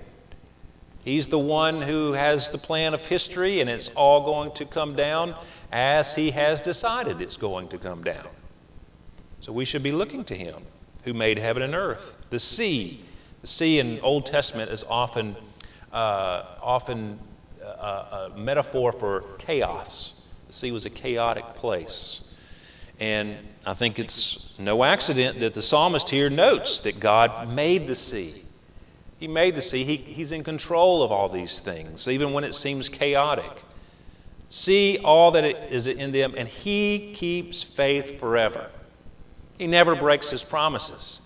He's 1.09 1.29
the 1.29 1.39
one 1.39 1.81
who 1.81 2.13
has 2.13 2.51
the 2.51 2.59
plan 2.59 2.93
of 2.93 3.01
history, 3.01 3.63
and 3.63 3.71
it's 3.71 3.89
all 3.97 4.27
going 4.27 4.53
to 4.57 4.67
come 4.67 4.95
down 4.95 5.35
as 5.73 6.15
He 6.15 6.31
has 6.33 6.61
decided 6.61 7.23
it's 7.23 7.39
going 7.39 7.69
to 7.69 7.79
come 7.79 8.03
down. 8.05 8.29
So 9.41 9.53
we 9.53 9.65
should 9.65 9.83
be 9.83 9.93
looking 9.93 10.25
to 10.27 10.37
Him 10.37 10.65
who 11.05 11.15
made 11.15 11.39
heaven 11.39 11.63
and 11.63 11.75
earth. 11.75 12.03
The 12.29 12.39
sea. 12.39 13.05
The 13.41 13.47
sea 13.47 13.79
in 13.79 14.01
Old 14.01 14.27
Testament 14.27 14.71
is 14.71 14.85
often, 14.87 15.35
often 15.93 17.19
uh, 17.63 18.31
a 18.33 18.39
metaphor 18.39 18.93
for 18.93 19.23
chaos. 19.39 20.15
The 20.47 20.53
sea 20.53 20.71
was 20.71 20.87
a 20.87 20.91
chaotic 20.91 21.45
place. 21.55 22.21
And 23.01 23.37
I 23.65 23.75
think 23.75 23.99
it's 23.99 24.51
no 24.59 24.83
accident 24.83 25.41
that 25.41 25.55
the 25.55 25.63
psalmist 25.63 26.09
here 26.09 26.31
notes 26.31 26.81
that 26.81 26.99
God 26.99 27.49
made 27.49 27.87
the 27.87 27.95
sea. 27.95 28.45
He 29.19 29.29
made 29.29 29.57
the 29.57 29.63
sea. 29.63 29.85
He, 29.85 29.97
he's 29.97 30.33
in 30.33 30.45
control 30.45 31.03
of 31.03 31.13
all 31.13 31.29
these 31.29 31.61
things, 31.61 32.09
even 32.09 32.33
when 32.33 32.45
it 32.45 32.55
seems 32.55 32.89
chaotic. 32.89 33.65
See 34.49 34.99
all 35.05 35.33
that 35.33 35.45
is 35.45 35.87
in 35.87 36.13
them, 36.13 36.35
and 36.37 36.49
He 36.49 37.15
keeps 37.17 37.63
faith 37.63 38.19
forever. 38.19 38.71
He 39.59 39.67
never 39.67 39.95
breaks 39.95 40.31
His 40.31 40.43
promises. 40.43 41.21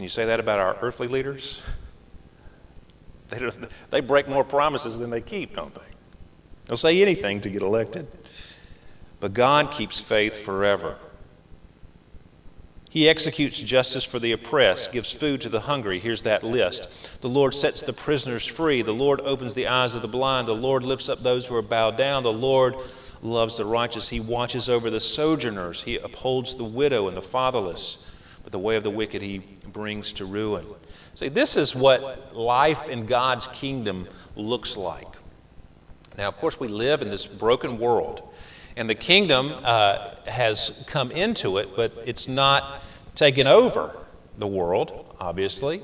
Can 0.00 0.04
you 0.04 0.08
say 0.08 0.24
that 0.24 0.40
about 0.40 0.58
our 0.58 0.78
earthly 0.80 1.08
leaders? 1.08 1.60
They, 3.28 3.38
they 3.90 4.00
break 4.00 4.28
more 4.28 4.44
promises 4.44 4.96
than 4.96 5.10
they 5.10 5.20
keep, 5.20 5.54
don't 5.54 5.74
they? 5.74 5.82
They'll 6.66 6.78
say 6.78 7.02
anything 7.02 7.42
to 7.42 7.50
get 7.50 7.60
elected. 7.60 8.08
But 9.20 9.34
God 9.34 9.72
keeps 9.72 10.00
faith 10.00 10.32
forever. 10.46 10.96
He 12.88 13.10
executes 13.10 13.58
justice 13.58 14.02
for 14.02 14.18
the 14.18 14.32
oppressed, 14.32 14.90
gives 14.90 15.12
food 15.12 15.42
to 15.42 15.50
the 15.50 15.60
hungry. 15.60 16.00
Here's 16.00 16.22
that 16.22 16.44
list. 16.44 16.88
The 17.20 17.28
Lord 17.28 17.52
sets 17.52 17.82
the 17.82 17.92
prisoners 17.92 18.46
free. 18.46 18.80
The 18.80 18.92
Lord 18.92 19.20
opens 19.20 19.52
the 19.52 19.66
eyes 19.66 19.94
of 19.94 20.00
the 20.00 20.08
blind. 20.08 20.48
The 20.48 20.52
Lord 20.52 20.82
lifts 20.82 21.10
up 21.10 21.22
those 21.22 21.44
who 21.44 21.54
are 21.56 21.60
bowed 21.60 21.98
down. 21.98 22.22
The 22.22 22.32
Lord 22.32 22.74
loves 23.20 23.58
the 23.58 23.66
righteous. 23.66 24.08
He 24.08 24.20
watches 24.20 24.70
over 24.70 24.88
the 24.88 24.98
sojourners. 24.98 25.82
He 25.82 25.98
upholds 25.98 26.54
the 26.54 26.64
widow 26.64 27.06
and 27.06 27.14
the 27.18 27.20
fatherless. 27.20 27.98
But 28.42 28.52
the 28.52 28.58
way 28.58 28.76
of 28.76 28.82
the 28.82 28.90
wicked 28.90 29.22
he 29.22 29.38
brings 29.72 30.12
to 30.14 30.24
ruin. 30.24 30.66
See, 31.14 31.28
this 31.28 31.56
is 31.56 31.74
what 31.74 32.34
life 32.34 32.88
in 32.88 33.06
God's 33.06 33.46
kingdom 33.48 34.08
looks 34.36 34.76
like. 34.76 35.06
Now, 36.16 36.28
of 36.28 36.36
course, 36.38 36.58
we 36.58 36.68
live 36.68 37.02
in 37.02 37.10
this 37.10 37.26
broken 37.26 37.78
world. 37.78 38.22
And 38.76 38.88
the 38.88 38.94
kingdom 38.94 39.52
uh, 39.52 40.14
has 40.26 40.72
come 40.86 41.10
into 41.10 41.58
it, 41.58 41.70
but 41.76 41.92
it's 42.06 42.28
not 42.28 42.82
taken 43.14 43.46
over 43.46 43.96
the 44.38 44.46
world, 44.46 45.14
obviously. 45.18 45.82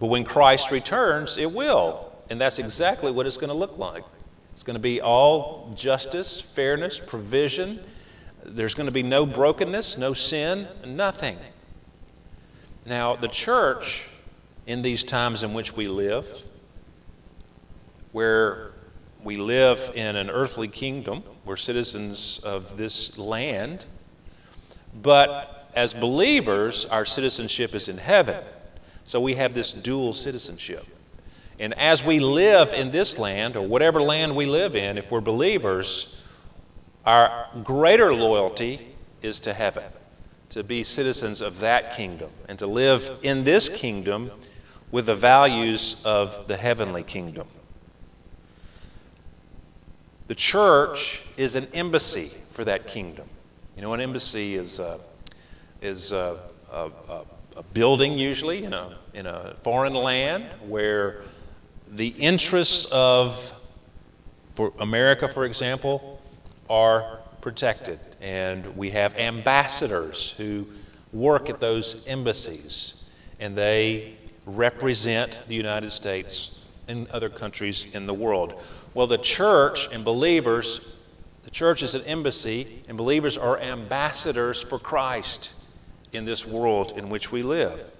But 0.00 0.06
when 0.06 0.24
Christ 0.24 0.70
returns, 0.70 1.38
it 1.38 1.52
will. 1.52 2.12
And 2.30 2.40
that's 2.40 2.58
exactly 2.58 3.12
what 3.12 3.26
it's 3.26 3.36
going 3.36 3.48
to 3.48 3.54
look 3.54 3.78
like. 3.78 4.04
It's 4.54 4.62
going 4.62 4.74
to 4.74 4.80
be 4.80 5.00
all 5.00 5.74
justice, 5.76 6.42
fairness, 6.54 7.00
provision. 7.06 7.80
There's 8.44 8.74
going 8.74 8.86
to 8.86 8.92
be 8.92 9.02
no 9.02 9.26
brokenness, 9.26 9.98
no 9.98 10.14
sin, 10.14 10.68
nothing. 10.86 11.38
Now, 12.84 13.16
the 13.16 13.28
church, 13.28 14.02
in 14.66 14.82
these 14.82 15.04
times 15.04 15.42
in 15.42 15.54
which 15.54 15.72
we 15.74 15.86
live, 15.86 16.26
where 18.12 18.72
we 19.22 19.36
live 19.36 19.78
in 19.94 20.16
an 20.16 20.28
earthly 20.28 20.68
kingdom, 20.68 21.22
we're 21.44 21.56
citizens 21.56 22.40
of 22.42 22.76
this 22.76 23.16
land. 23.16 23.84
But 25.00 25.68
as 25.74 25.94
believers, 25.94 26.84
our 26.86 27.04
citizenship 27.04 27.74
is 27.74 27.88
in 27.88 27.98
heaven. 27.98 28.44
So 29.04 29.20
we 29.20 29.34
have 29.36 29.54
this 29.54 29.72
dual 29.72 30.12
citizenship. 30.12 30.86
And 31.58 31.78
as 31.78 32.02
we 32.02 32.18
live 32.18 32.72
in 32.72 32.90
this 32.90 33.18
land, 33.18 33.56
or 33.56 33.66
whatever 33.66 34.02
land 34.02 34.34
we 34.34 34.46
live 34.46 34.74
in, 34.74 34.98
if 34.98 35.10
we're 35.10 35.20
believers, 35.20 36.08
our 37.04 37.46
greater 37.62 38.14
loyalty 38.14 38.94
is 39.22 39.40
to 39.40 39.54
heaven, 39.54 39.84
to 40.52 40.62
be 40.62 40.84
citizens 40.84 41.40
of 41.40 41.58
that 41.58 41.96
kingdom, 41.96 42.30
and 42.48 42.58
to 42.58 42.66
live 42.66 43.18
in 43.22 43.44
this 43.44 43.68
kingdom 43.68 44.30
with 44.90 45.06
the 45.06 45.14
values 45.14 45.96
of 46.04 46.46
the 46.48 46.56
heavenly 46.56 47.02
kingdom. 47.02 47.48
The 50.28 50.34
church 50.34 51.20
is 51.36 51.54
an 51.54 51.68
embassy 51.72 52.32
for 52.54 52.64
that 52.64 52.86
kingdom. 52.86 53.28
You 53.76 53.82
know, 53.82 53.94
an 53.94 54.00
embassy 54.00 54.56
is, 54.56 54.78
uh, 54.78 54.98
is 55.80 56.12
uh, 56.12 56.36
a, 56.70 56.90
a, 57.08 57.24
a, 57.56 57.62
building 57.72 58.18
usually 58.18 58.64
in 58.64 58.74
a, 58.74 58.98
in 59.14 59.26
a 59.26 59.56
foreign 59.64 59.94
land 59.94 60.46
where 60.68 61.22
the 61.90 62.08
interests 62.08 62.86
of 62.90 63.38
for 64.54 64.72
America, 64.78 65.30
for 65.32 65.46
example, 65.46 66.20
are 66.68 67.21
protected. 67.42 68.00
And 68.20 68.76
we 68.76 68.90
have 68.90 69.14
ambassadors 69.16 70.32
who 70.38 70.66
work 71.12 71.50
at 71.50 71.60
those 71.60 71.96
embassies, 72.06 72.94
and 73.38 73.56
they 73.56 74.16
represent 74.46 75.38
the 75.48 75.54
United 75.54 75.92
States 75.92 76.58
in 76.88 77.06
other 77.10 77.28
countries 77.28 77.86
in 77.92 78.06
the 78.06 78.14
world. 78.14 78.54
Well, 78.94 79.06
the 79.06 79.18
church 79.18 79.88
and 79.92 80.04
believers, 80.04 80.80
the 81.44 81.50
church 81.50 81.82
is 81.82 81.94
an 81.94 82.02
embassy, 82.02 82.82
and 82.88 82.96
believers 82.96 83.36
are 83.36 83.60
ambassadors 83.60 84.64
for 84.68 84.78
Christ 84.78 85.50
in 86.12 86.24
this 86.24 86.46
world 86.46 86.94
in 86.96 87.08
which 87.08 87.30
we 87.30 87.42
live. 87.42 87.90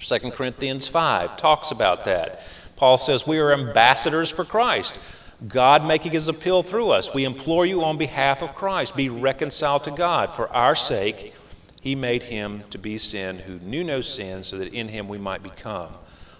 2 0.00 0.30
Corinthians 0.30 0.86
5 0.88 1.36
talks 1.36 1.70
about 1.70 2.04
that. 2.04 2.40
Paul 2.76 2.98
says, 2.98 3.26
We 3.26 3.38
are 3.38 3.52
ambassadors 3.52 4.30
for 4.30 4.44
Christ. 4.44 4.98
God 5.46 5.84
making 5.84 6.12
his 6.12 6.28
appeal 6.28 6.62
through 6.64 6.90
us. 6.90 7.14
We 7.14 7.24
implore 7.24 7.64
you 7.64 7.84
on 7.84 7.96
behalf 7.96 8.42
of 8.42 8.56
Christ, 8.56 8.96
be 8.96 9.08
reconciled 9.08 9.84
to 9.84 9.92
God. 9.92 10.34
For 10.34 10.48
our 10.48 10.74
sake, 10.74 11.32
he 11.80 11.94
made 11.94 12.24
him 12.24 12.64
to 12.70 12.78
be 12.78 12.98
sin 12.98 13.38
who 13.38 13.60
knew 13.60 13.84
no 13.84 14.00
sin, 14.00 14.42
so 14.42 14.58
that 14.58 14.72
in 14.72 14.88
him 14.88 15.08
we 15.08 15.18
might 15.18 15.42
become 15.42 15.94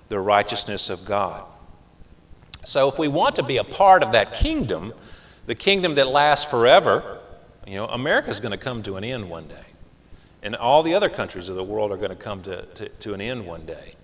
the 0.09 0.19
righteousness 0.19 0.91
of 0.91 1.05
God. 1.05 1.45
So, 2.65 2.89
if 2.89 2.99
we 2.99 3.07
want 3.07 3.37
to 3.37 3.45
be 3.45 3.59
a 3.59 3.65
part 3.65 4.03
of 4.03 4.13
that 4.13 4.35
kingdom, 4.35 4.93
the 5.47 5.55
kingdom 5.55 5.95
that 5.95 6.09
lasts 6.09 6.51
forever, 6.51 7.21
you 7.67 7.77
know, 7.77 7.87
America 7.87 8.31
is 8.31 8.41
going 8.41 8.51
to 8.51 8.59
come 8.59 8.83
to 8.83 8.97
an 8.97 9.05
end 9.05 9.31
one 9.31 9.47
day. 9.47 9.65
And 10.43 10.57
all 10.57 10.83
the 10.83 10.95
other 10.95 11.09
countries 11.09 11.49
of 11.49 11.57
the 11.57 11.65
world 11.65 11.93
are 11.93 11.97
going 11.97 12.11
to 12.11 12.17
come 12.17 12.43
to, 12.45 12.67
to, 12.67 12.89
to 12.89 13.15
an 13.15 13.21
end 13.21 13.47
one 13.47 13.65
day. 13.65 13.95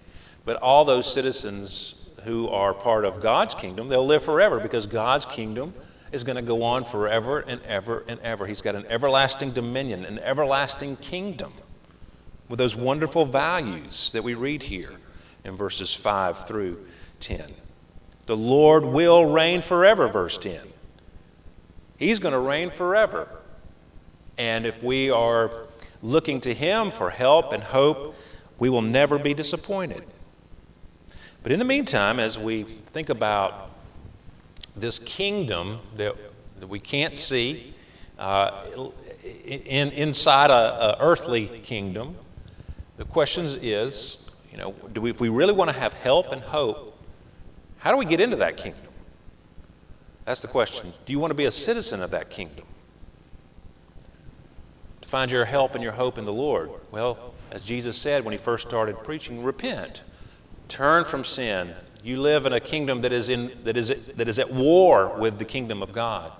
But 0.44 0.56
all 0.56 0.84
those 0.84 1.12
citizens 1.12 1.94
who 2.24 2.48
are 2.48 2.74
part 2.74 3.04
of 3.04 3.22
God's 3.22 3.54
kingdom, 3.54 3.88
they'll 3.88 4.06
live 4.06 4.24
forever 4.24 4.60
because 4.60 4.86
God's 4.86 5.24
kingdom 5.26 5.74
is 6.12 6.24
going 6.24 6.36
to 6.36 6.42
go 6.42 6.62
on 6.62 6.84
forever 6.84 7.40
and 7.40 7.60
ever 7.62 8.04
and 8.08 8.20
ever. 8.20 8.46
He's 8.46 8.60
got 8.60 8.74
an 8.74 8.86
everlasting 8.86 9.52
dominion, 9.52 10.04
an 10.04 10.18
everlasting 10.18 10.96
kingdom 10.96 11.52
with 12.48 12.58
those 12.58 12.76
wonderful 12.76 13.26
values 13.26 14.10
that 14.12 14.22
we 14.22 14.34
read 14.34 14.62
here 14.62 14.92
in 15.44 15.56
verses 15.56 15.94
5 15.94 16.46
through 16.46 16.84
10. 17.20 17.52
The 18.26 18.36
Lord 18.36 18.84
will 18.84 19.26
reign 19.26 19.62
forever, 19.62 20.08
verse 20.08 20.38
10. 20.38 20.60
He's 21.96 22.18
going 22.18 22.32
to 22.32 22.40
reign 22.40 22.70
forever. 22.70 23.28
And 24.38 24.66
if 24.66 24.82
we 24.82 25.10
are 25.10 25.66
looking 26.02 26.40
to 26.42 26.54
Him 26.54 26.90
for 26.92 27.10
help 27.10 27.52
and 27.52 27.62
hope, 27.62 28.14
we 28.58 28.68
will 28.68 28.82
never 28.82 29.18
be 29.18 29.34
disappointed. 29.34 30.04
But 31.44 31.52
in 31.52 31.58
the 31.58 31.64
meantime, 31.66 32.20
as 32.20 32.38
we 32.38 32.64
think 32.94 33.10
about 33.10 33.70
this 34.74 34.98
kingdom 35.00 35.80
that, 35.98 36.14
that 36.58 36.66
we 36.66 36.80
can't 36.80 37.18
see 37.18 37.76
uh, 38.18 38.64
in, 39.44 39.90
inside 39.90 40.50
a, 40.50 40.54
a, 40.54 40.96
earthly 41.00 41.60
kingdom, 41.62 42.16
the 42.96 43.04
question 43.04 43.44
is, 43.60 44.30
you 44.50 44.56
know, 44.56 44.74
do 44.94 45.02
we, 45.02 45.10
if 45.10 45.20
we 45.20 45.28
really 45.28 45.52
want 45.52 45.70
to 45.70 45.76
have 45.78 45.92
help 45.92 46.32
and 46.32 46.40
hope, 46.40 46.98
how 47.76 47.90
do 47.90 47.98
we 47.98 48.06
get 48.06 48.20
into 48.20 48.36
that 48.36 48.56
kingdom? 48.56 48.80
That's 50.24 50.40
the 50.40 50.48
question. 50.48 50.94
Do 51.04 51.12
you 51.12 51.18
want 51.18 51.30
to 51.30 51.36
be 51.36 51.44
a 51.44 51.52
citizen 51.52 52.02
of 52.02 52.10
that 52.12 52.30
kingdom? 52.30 52.64
To 55.02 55.08
find 55.10 55.30
your 55.30 55.44
help 55.44 55.74
and 55.74 55.84
your 55.84 55.92
hope 55.92 56.16
in 56.16 56.24
the 56.24 56.32
Lord? 56.32 56.70
Well, 56.90 57.34
as 57.50 57.60
Jesus 57.60 57.98
said 57.98 58.24
when 58.24 58.32
he 58.32 58.38
first 58.38 58.66
started 58.66 58.96
preaching, 59.04 59.44
repent. 59.44 60.00
Turn 60.68 61.04
from 61.04 61.24
sin. 61.24 61.74
You 62.02 62.20
live 62.20 62.46
in 62.46 62.52
a 62.52 62.60
kingdom 62.60 63.02
that 63.02 63.12
is, 63.12 63.28
in, 63.28 63.52
that 63.64 63.76
is, 63.76 63.92
that 64.16 64.28
is 64.28 64.38
at 64.38 64.52
war 64.52 65.18
with 65.18 65.38
the 65.38 65.44
kingdom 65.44 65.82
of 65.82 65.92
God. 65.92 66.32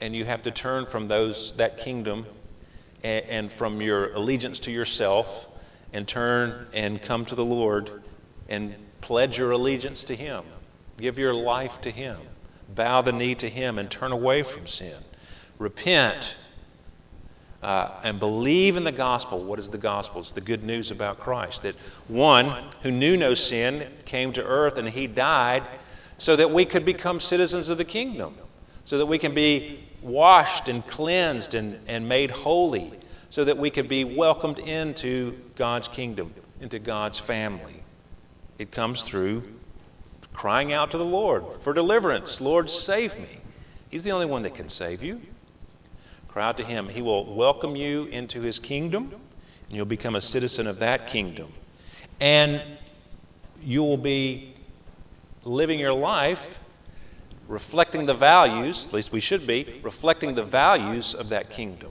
And 0.00 0.14
you 0.14 0.24
have 0.24 0.42
to 0.44 0.50
turn 0.50 0.86
from 0.86 1.08
those, 1.08 1.54
that 1.56 1.78
kingdom 1.78 2.26
and, 3.02 3.24
and 3.26 3.52
from 3.52 3.80
your 3.80 4.12
allegiance 4.14 4.60
to 4.60 4.70
yourself 4.70 5.26
and 5.92 6.06
turn 6.06 6.66
and 6.72 7.00
come 7.02 7.24
to 7.26 7.34
the 7.34 7.44
Lord 7.44 8.02
and 8.48 8.74
pledge 9.00 9.38
your 9.38 9.52
allegiance 9.52 10.04
to 10.04 10.16
Him. 10.16 10.44
Give 10.96 11.18
your 11.18 11.34
life 11.34 11.80
to 11.82 11.90
Him. 11.90 12.18
Bow 12.74 13.02
the 13.02 13.12
knee 13.12 13.34
to 13.36 13.48
Him 13.48 13.78
and 13.78 13.90
turn 13.90 14.12
away 14.12 14.42
from 14.42 14.66
sin. 14.66 14.98
Repent 15.58 16.36
uh, 17.62 18.00
and 18.04 18.20
believe 18.20 18.76
in 18.76 18.84
the 18.84 18.92
gospel. 18.92 19.44
What 19.44 19.58
is 19.58 19.68
the 19.68 19.78
gospel? 19.78 20.20
It's 20.20 20.32
the 20.32 20.40
good 20.40 20.62
news 20.62 20.90
about 20.90 21.18
Christ. 21.18 21.62
That 21.62 21.74
one 22.06 22.70
who 22.82 22.90
knew 22.90 23.16
no 23.16 23.34
sin 23.34 23.90
came 24.04 24.32
to 24.34 24.44
earth 24.44 24.78
and 24.78 24.88
He 24.88 25.06
died 25.06 25.64
so 26.18 26.36
that 26.36 26.50
we 26.50 26.64
could 26.64 26.84
become 26.84 27.20
citizens 27.20 27.68
of 27.68 27.78
the 27.78 27.84
kingdom, 27.84 28.34
so 28.84 28.98
that 28.98 29.06
we 29.06 29.18
can 29.18 29.34
be 29.34 29.84
washed 30.02 30.68
and 30.68 30.86
cleansed 30.86 31.54
and, 31.54 31.78
and 31.86 32.08
made 32.08 32.30
holy, 32.30 32.92
so 33.30 33.44
that 33.44 33.56
we 33.56 33.70
could 33.70 33.88
be 33.88 34.04
welcomed 34.04 34.58
into 34.58 35.36
God's 35.56 35.88
kingdom, 35.88 36.34
into 36.60 36.78
God's 36.78 37.18
family. 37.20 37.82
It 38.58 38.72
comes 38.72 39.02
through 39.02 39.44
crying 40.32 40.72
out 40.72 40.92
to 40.92 40.98
the 40.98 41.04
Lord 41.04 41.44
for 41.64 41.72
deliverance. 41.72 42.40
Lord, 42.40 42.70
save 42.70 43.16
me. 43.18 43.40
He's 43.90 44.04
the 44.04 44.12
only 44.12 44.26
one 44.26 44.42
that 44.42 44.54
can 44.54 44.68
save 44.68 45.02
you. 45.02 45.20
Cry 46.28 46.46
out 46.46 46.56
to 46.58 46.64
Him. 46.64 46.88
He 46.88 47.02
will 47.02 47.34
welcome 47.34 47.76
you 47.76 48.04
into 48.04 48.40
His 48.40 48.58
kingdom, 48.58 49.12
and 49.12 49.76
you'll 49.76 49.86
become 49.86 50.16
a 50.16 50.20
citizen 50.20 50.66
of 50.66 50.78
that 50.78 51.08
kingdom. 51.08 51.52
And 52.20 52.62
you 53.60 53.82
will 53.82 53.96
be 53.96 54.54
living 55.44 55.78
your 55.78 55.94
life 55.94 56.40
reflecting 57.48 58.04
the 58.04 58.14
values, 58.14 58.84
at 58.86 58.92
least 58.92 59.10
we 59.10 59.20
should 59.20 59.46
be, 59.46 59.80
reflecting 59.82 60.34
the 60.34 60.44
values 60.44 61.14
of 61.14 61.30
that 61.30 61.50
kingdom 61.50 61.90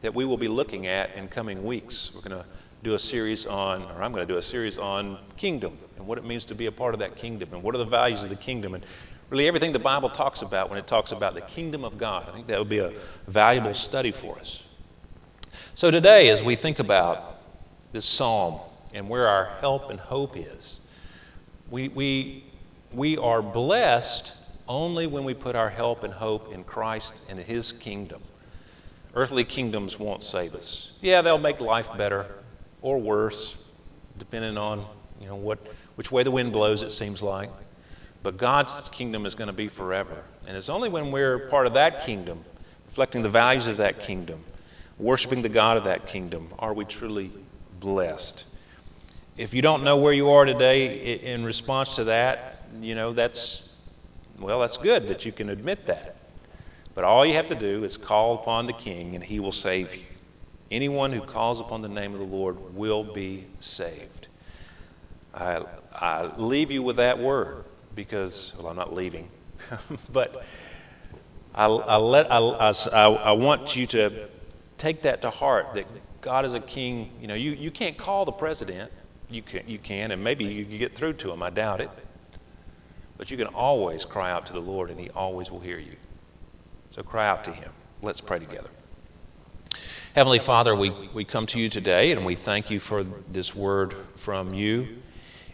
that 0.00 0.14
we 0.14 0.24
will 0.24 0.38
be 0.38 0.48
looking 0.48 0.86
at 0.86 1.14
in 1.14 1.28
coming 1.28 1.62
weeks. 1.62 2.10
We're 2.14 2.22
going 2.22 2.42
to 2.42 2.46
do 2.82 2.94
a 2.94 2.98
series 2.98 3.44
on, 3.44 3.82
or 3.82 4.02
I'm 4.02 4.12
going 4.12 4.26
to 4.26 4.32
do 4.32 4.38
a 4.38 4.42
series 4.42 4.78
on 4.78 5.18
kingdom 5.36 5.76
and 5.98 6.06
what 6.06 6.16
it 6.16 6.24
means 6.24 6.46
to 6.46 6.54
be 6.54 6.66
a 6.66 6.72
part 6.72 6.94
of 6.94 7.00
that 7.00 7.16
kingdom 7.16 7.52
and 7.52 7.62
what 7.62 7.74
are 7.74 7.78
the 7.78 7.84
values 7.84 8.22
of 8.22 8.30
the 8.30 8.36
kingdom 8.36 8.74
and 8.74 8.84
really 9.30 9.46
everything 9.46 9.72
the 9.72 9.78
Bible 9.78 10.10
talks 10.10 10.42
about 10.42 10.68
when 10.68 10.78
it 10.78 10.86
talks 10.86 11.12
about 11.12 11.34
the 11.34 11.40
kingdom 11.40 11.84
of 11.84 11.96
God. 11.96 12.28
I 12.28 12.32
think 12.32 12.48
that 12.48 12.58
would 12.58 12.68
be 12.68 12.78
a 12.78 12.92
valuable 13.28 13.74
study 13.74 14.12
for 14.12 14.38
us. 14.38 14.62
So 15.74 15.90
today, 15.90 16.28
as 16.28 16.42
we 16.42 16.56
think 16.56 16.78
about 16.78 17.36
this 17.92 18.04
psalm 18.04 18.60
and 18.92 19.08
where 19.08 19.28
our 19.28 19.56
help 19.60 19.90
and 19.90 19.98
hope 19.98 20.36
is, 20.36 20.80
we, 21.70 21.88
we, 21.88 22.44
we 22.92 23.16
are 23.16 23.40
blessed 23.40 24.32
only 24.66 25.06
when 25.06 25.24
we 25.24 25.34
put 25.34 25.56
our 25.56 25.70
help 25.70 26.04
and 26.04 26.12
hope 26.12 26.52
in 26.52 26.64
Christ 26.64 27.22
and 27.28 27.38
His 27.38 27.72
kingdom. 27.72 28.22
Earthly 29.14 29.44
kingdoms 29.44 29.98
won't 29.98 30.22
save 30.22 30.54
us. 30.54 30.92
Yeah, 31.00 31.22
they'll 31.22 31.38
make 31.38 31.60
life 31.60 31.86
better 31.96 32.26
or 32.82 33.00
worse, 33.00 33.56
depending 34.18 34.56
on 34.56 34.86
you 35.20 35.26
know 35.26 35.36
what 35.36 35.58
which 35.96 36.10
way 36.12 36.22
the 36.22 36.30
wind 36.30 36.52
blows. 36.52 36.82
It 36.82 36.92
seems 36.92 37.20
like, 37.20 37.50
but 38.22 38.36
God's 38.36 38.88
kingdom 38.90 39.26
is 39.26 39.34
going 39.34 39.48
to 39.48 39.54
be 39.54 39.68
forever, 39.68 40.22
and 40.46 40.56
it's 40.56 40.68
only 40.68 40.88
when 40.88 41.10
we're 41.10 41.48
part 41.48 41.66
of 41.66 41.74
that 41.74 42.04
kingdom, 42.04 42.44
reflecting 42.88 43.22
the 43.22 43.30
values 43.30 43.66
of 43.66 43.78
that 43.78 44.00
kingdom, 44.00 44.44
worshiping 44.98 45.42
the 45.42 45.48
God 45.48 45.76
of 45.76 45.84
that 45.84 46.06
kingdom, 46.06 46.52
are 46.58 46.74
we 46.74 46.84
truly 46.84 47.32
blessed. 47.78 48.44
If 49.36 49.54
you 49.54 49.62
don't 49.62 49.84
know 49.84 49.96
where 49.96 50.12
you 50.12 50.30
are 50.30 50.44
today 50.44 51.14
in 51.14 51.44
response 51.44 51.96
to 51.96 52.04
that, 52.04 52.62
you 52.80 52.94
know 52.94 53.12
that's 53.12 53.68
well, 54.38 54.60
that's 54.60 54.78
good 54.78 55.08
that 55.08 55.26
you 55.26 55.32
can 55.32 55.50
admit 55.50 55.86
that. 55.86 56.16
But 56.94 57.04
all 57.04 57.24
you 57.26 57.34
have 57.34 57.48
to 57.48 57.54
do 57.54 57.84
is 57.84 57.96
call 57.96 58.34
upon 58.34 58.66
the 58.66 58.72
King, 58.72 59.14
and 59.14 59.22
he 59.22 59.38
will 59.38 59.52
save 59.52 59.94
you. 59.94 60.04
Anyone 60.70 61.12
who 61.12 61.20
calls 61.20 61.60
upon 61.60 61.82
the 61.82 61.88
name 61.88 62.14
of 62.14 62.20
the 62.20 62.26
Lord 62.26 62.74
will 62.74 63.04
be 63.04 63.46
saved. 63.60 64.28
I, 65.34 65.64
I 65.92 66.32
leave 66.36 66.70
you 66.70 66.82
with 66.82 66.96
that 66.96 67.18
word 67.18 67.64
because, 68.04 68.54
well, 68.56 68.68
I'm 68.68 68.76
not 68.76 68.94
leaving, 68.94 69.28
but 70.12 70.42
I, 71.54 71.66
I, 71.66 71.96
let, 71.96 72.32
I, 72.32 72.38
I, 72.38 73.06
I 73.08 73.32
want 73.32 73.76
you 73.76 73.86
to 73.88 74.28
take 74.78 75.02
that 75.02 75.20
to 75.22 75.30
heart 75.30 75.74
that 75.74 75.86
God 76.22 76.46
is 76.46 76.54
a 76.54 76.60
king. 76.60 77.10
You 77.20 77.28
know, 77.28 77.34
you, 77.34 77.52
you 77.52 77.70
can't 77.70 77.98
call 77.98 78.24
the 78.24 78.32
president. 78.32 78.90
You 79.28 79.42
can, 79.42 79.68
you 79.68 79.78
can, 79.78 80.12
and 80.12 80.24
maybe 80.24 80.46
you 80.46 80.64
can 80.64 80.78
get 80.78 80.96
through 80.96 81.14
to 81.14 81.30
him. 81.30 81.42
I 81.42 81.50
doubt 81.50 81.80
it. 81.82 81.90
But 83.18 83.30
you 83.30 83.36
can 83.36 83.48
always 83.48 84.06
cry 84.06 84.30
out 84.30 84.46
to 84.46 84.54
the 84.54 84.60
Lord, 84.60 84.90
and 84.90 84.98
He 84.98 85.10
always 85.10 85.50
will 85.50 85.60
hear 85.60 85.78
you. 85.78 85.96
So 86.92 87.02
cry 87.02 87.28
out 87.28 87.44
to 87.44 87.52
Him. 87.52 87.70
Let's 88.00 88.22
pray 88.22 88.38
together. 88.38 88.70
Heavenly 90.14 90.38
Father, 90.38 90.74
we, 90.74 91.10
we 91.14 91.26
come 91.26 91.46
to 91.48 91.58
you 91.58 91.68
today 91.68 92.10
and 92.12 92.24
we 92.24 92.34
thank 92.34 92.70
you 92.70 92.80
for 92.80 93.04
this 93.30 93.54
word 93.54 93.94
from 94.24 94.54
you. 94.54 94.96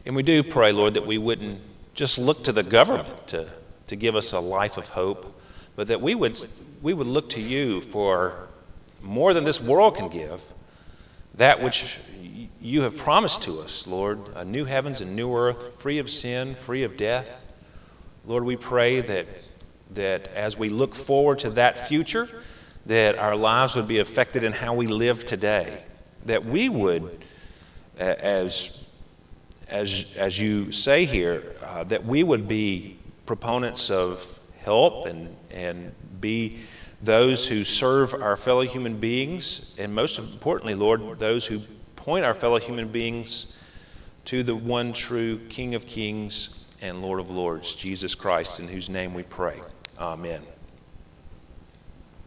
And 0.06 0.14
we 0.14 0.22
do 0.22 0.44
pray, 0.44 0.72
Lord, 0.72 0.94
that 0.94 1.06
we 1.06 1.18
wouldn't 1.18 1.60
just 1.96 2.18
look 2.18 2.44
to 2.44 2.52
the 2.52 2.62
government 2.62 3.28
to, 3.28 3.50
to 3.88 3.96
give 3.96 4.14
us 4.14 4.32
a 4.32 4.38
life 4.38 4.76
of 4.76 4.84
hope, 4.84 5.34
but 5.74 5.88
that 5.88 6.00
we 6.00 6.14
would, 6.14 6.38
we 6.82 6.94
would 6.94 7.06
look 7.06 7.30
to 7.30 7.40
you 7.40 7.80
for 7.90 8.48
more 9.00 9.34
than 9.34 9.44
this 9.44 9.60
world 9.60 9.96
can 9.96 10.08
give, 10.08 10.40
that 11.34 11.62
which 11.62 11.84
you 12.60 12.82
have 12.82 12.96
promised 12.98 13.42
to 13.42 13.60
us, 13.60 13.86
Lord, 13.86 14.20
a 14.34 14.44
new 14.44 14.64
heavens 14.64 15.00
and 15.00 15.16
new 15.16 15.34
earth, 15.34 15.80
free 15.80 15.98
of 15.98 16.10
sin, 16.10 16.56
free 16.66 16.82
of 16.82 16.96
death. 16.96 17.26
Lord, 18.26 18.44
we 18.44 18.56
pray 18.56 19.00
that, 19.00 19.26
that 19.92 20.26
as 20.34 20.56
we 20.56 20.68
look 20.68 20.94
forward 20.94 21.40
to 21.40 21.50
that 21.50 21.88
future, 21.88 22.28
that 22.86 23.16
our 23.18 23.36
lives 23.36 23.74
would 23.74 23.88
be 23.88 23.98
affected 23.98 24.44
in 24.44 24.52
how 24.52 24.74
we 24.74 24.86
live 24.86 25.26
today. 25.26 25.84
That 26.26 26.44
we 26.44 26.68
would, 26.68 27.24
as, 27.98 28.70
as, 29.68 30.04
as 30.16 30.38
you 30.38 30.72
say 30.72 31.04
here, 31.04 31.56
uh, 31.62 31.84
that 31.84 32.04
we 32.04 32.22
would 32.22 32.46
be 32.46 32.98
proponents 33.26 33.90
of 33.90 34.20
help 34.58 35.06
and, 35.06 35.34
and 35.50 35.92
be 36.20 36.60
those 37.02 37.46
who 37.46 37.64
serve 37.64 38.14
our 38.14 38.36
fellow 38.36 38.62
human 38.62 38.98
beings, 38.98 39.72
and 39.78 39.94
most 39.94 40.18
importantly, 40.18 40.74
Lord, 40.74 41.18
those 41.18 41.46
who 41.46 41.60
point 41.96 42.24
our 42.24 42.34
fellow 42.34 42.58
human 42.58 42.90
beings 42.90 43.46
to 44.26 44.42
the 44.42 44.54
one 44.54 44.92
true 44.92 45.40
King 45.48 45.74
of 45.74 45.86
Kings 45.86 46.48
and 46.80 47.02
Lord 47.02 47.20
of 47.20 47.30
Lords, 47.30 47.74
Jesus 47.74 48.14
Christ, 48.14 48.60
in 48.60 48.68
whose 48.68 48.88
name 48.88 49.14
we 49.14 49.22
pray. 49.22 49.60
Amen. 49.98 50.42